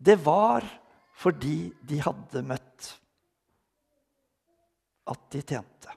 Det 0.00 0.16
var 0.22 0.64
fordi 1.20 1.72
de 1.84 1.98
hadde 2.00 2.44
møtt, 2.46 2.92
at 5.10 5.24
de 5.34 5.42
tjente. 5.42 5.96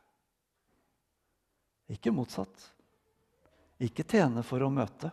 Ikke 1.94 2.12
motsatt. 2.16 2.72
Ikke 3.84 4.06
tjene 4.08 4.42
for 4.48 4.64
å 4.66 4.72
møte. 4.74 5.12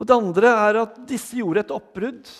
Og 0.00 0.08
Det 0.08 0.16
andre 0.16 0.50
er 0.64 0.80
at 0.82 0.96
disse 1.08 1.38
gjorde 1.38 1.62
et 1.64 1.74
oppbrudd. 1.74 2.30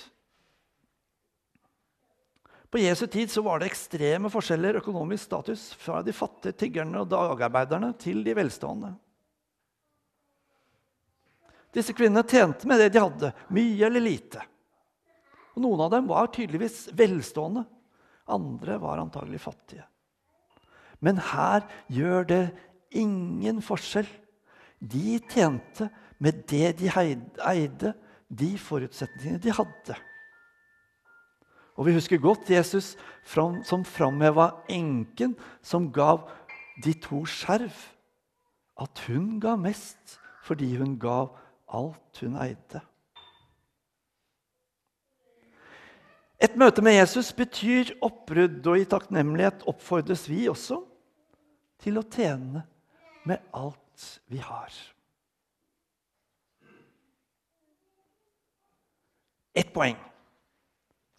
På 2.75 2.79
Jesu 2.79 3.07
tid 3.07 3.31
så 3.31 3.43
var 3.47 3.61
det 3.63 3.69
ekstreme 3.71 4.27
forskjeller 4.35 4.81
økonomisk 4.81 5.29
status 5.29 5.69
fra 5.79 6.01
de 6.03 6.11
fattige 6.11 6.57
tiggerne 6.59 7.05
og 7.05 7.13
dagarbeiderne 7.13 7.93
til 8.03 8.25
de 8.27 8.33
velstående. 8.35 8.89
Disse 11.71 11.95
kvinnene 11.95 12.27
tjente 12.27 12.67
med 12.67 12.83
det 12.83 12.89
de 12.97 13.03
hadde, 13.05 13.29
mye 13.55 13.85
eller 13.87 14.03
lite. 14.03 14.43
Og 15.55 15.63
Noen 15.63 15.85
av 15.85 15.93
dem 15.93 16.09
var 16.11 16.33
tydeligvis 16.35 16.89
velstående. 16.99 17.63
Andre 18.35 18.81
var 18.83 18.99
antagelig 19.05 19.39
fattige. 19.45 19.85
Men 20.99 21.21
her 21.31 21.63
gjør 21.95 22.27
det 22.33 22.41
ingen 22.91 23.61
forskjell. 23.63 24.09
De 24.83 25.21
tjente 25.31 25.87
med 26.19 26.43
det 26.51 26.73
de 26.83 26.91
eide, 26.91 27.95
de 28.27 28.51
forutsetningene 28.59 29.45
de 29.47 29.55
hadde. 29.61 30.01
Og 31.75 31.87
Vi 31.87 31.95
husker 31.97 32.23
godt 32.23 32.51
Jesus 32.51 32.95
som 33.25 33.85
framheva 33.85 34.51
enken 34.71 35.35
som 35.63 35.91
gav 35.93 36.29
de 36.85 36.95
to 37.03 37.25
skjerv. 37.27 37.75
At 38.81 39.07
hun 39.07 39.41
ga 39.41 39.57
mest 39.57 40.19
fordi 40.45 40.77
hun 40.77 40.99
gav 41.01 41.33
alt 41.73 42.21
hun 42.21 42.37
eide. 42.37 42.83
Et 46.45 46.57
møte 46.61 46.83
med 46.85 46.99
Jesus 46.99 47.33
betyr 47.33 47.95
oppbrudd, 48.05 48.67
og 48.67 48.77
i 48.79 48.85
takknemlighet 48.85 49.63
oppfordres 49.71 50.27
vi 50.29 50.45
også 50.51 50.83
til 51.81 51.97
å 51.97 52.05
tjene 52.05 52.67
med 53.25 53.41
alt 53.57 54.21
vi 54.29 54.43
har. 54.45 54.75
Ett 59.55 59.71
poeng 59.73 59.97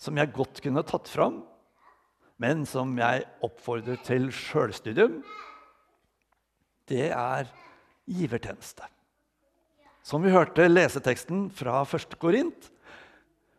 som 0.05 0.17
jeg 0.19 0.33
godt 0.35 0.61
kunne 0.63 0.83
tatt 0.85 1.09
fram, 1.09 1.41
men 2.41 2.65
som 2.67 2.91
jeg 2.99 3.25
oppfordrer 3.45 3.99
til 4.05 4.27
sjølstudium, 4.33 5.21
det 6.91 7.09
er 7.09 7.49
givertjeneste. 8.05 8.85
Som 10.05 10.21
vi 10.21 10.33
hørte 10.33 10.67
leseteksten 10.69 11.47
fra 11.55 11.79
1. 11.87 12.17
Korint. 12.21 12.69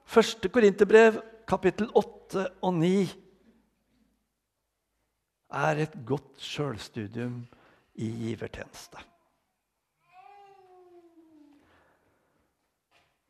1. 0.06 0.46
Korinterbrev 0.54 1.18
kapittel 1.50 1.88
8 1.98 2.44
og 2.62 2.76
9 2.78 2.92
er 5.56 5.82
et 5.82 5.96
godt 6.06 6.42
sjølstudium 6.42 7.40
i 7.98 8.10
givertjeneste. 8.28 9.02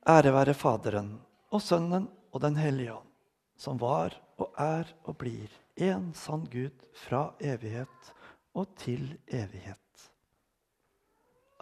Ære 0.07 0.33
være 0.35 0.55
Faderen 0.55 1.15
og 1.51 1.63
Sønnen 1.65 2.05
og 2.37 2.42
Den 2.42 2.57
hellige 2.57 2.92
ånd, 2.92 3.12
som 3.57 3.79
var 3.81 4.12
og 4.37 4.53
er 4.61 4.90
og 5.09 5.16
blir 5.22 5.53
en 5.81 6.11
sann 6.12 6.44
Gud 6.53 6.85
fra 7.07 7.31
evighet 7.40 8.11
og 8.53 8.75
til 8.77 9.14
evighet. 9.25 10.11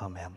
Amen. 0.03 0.35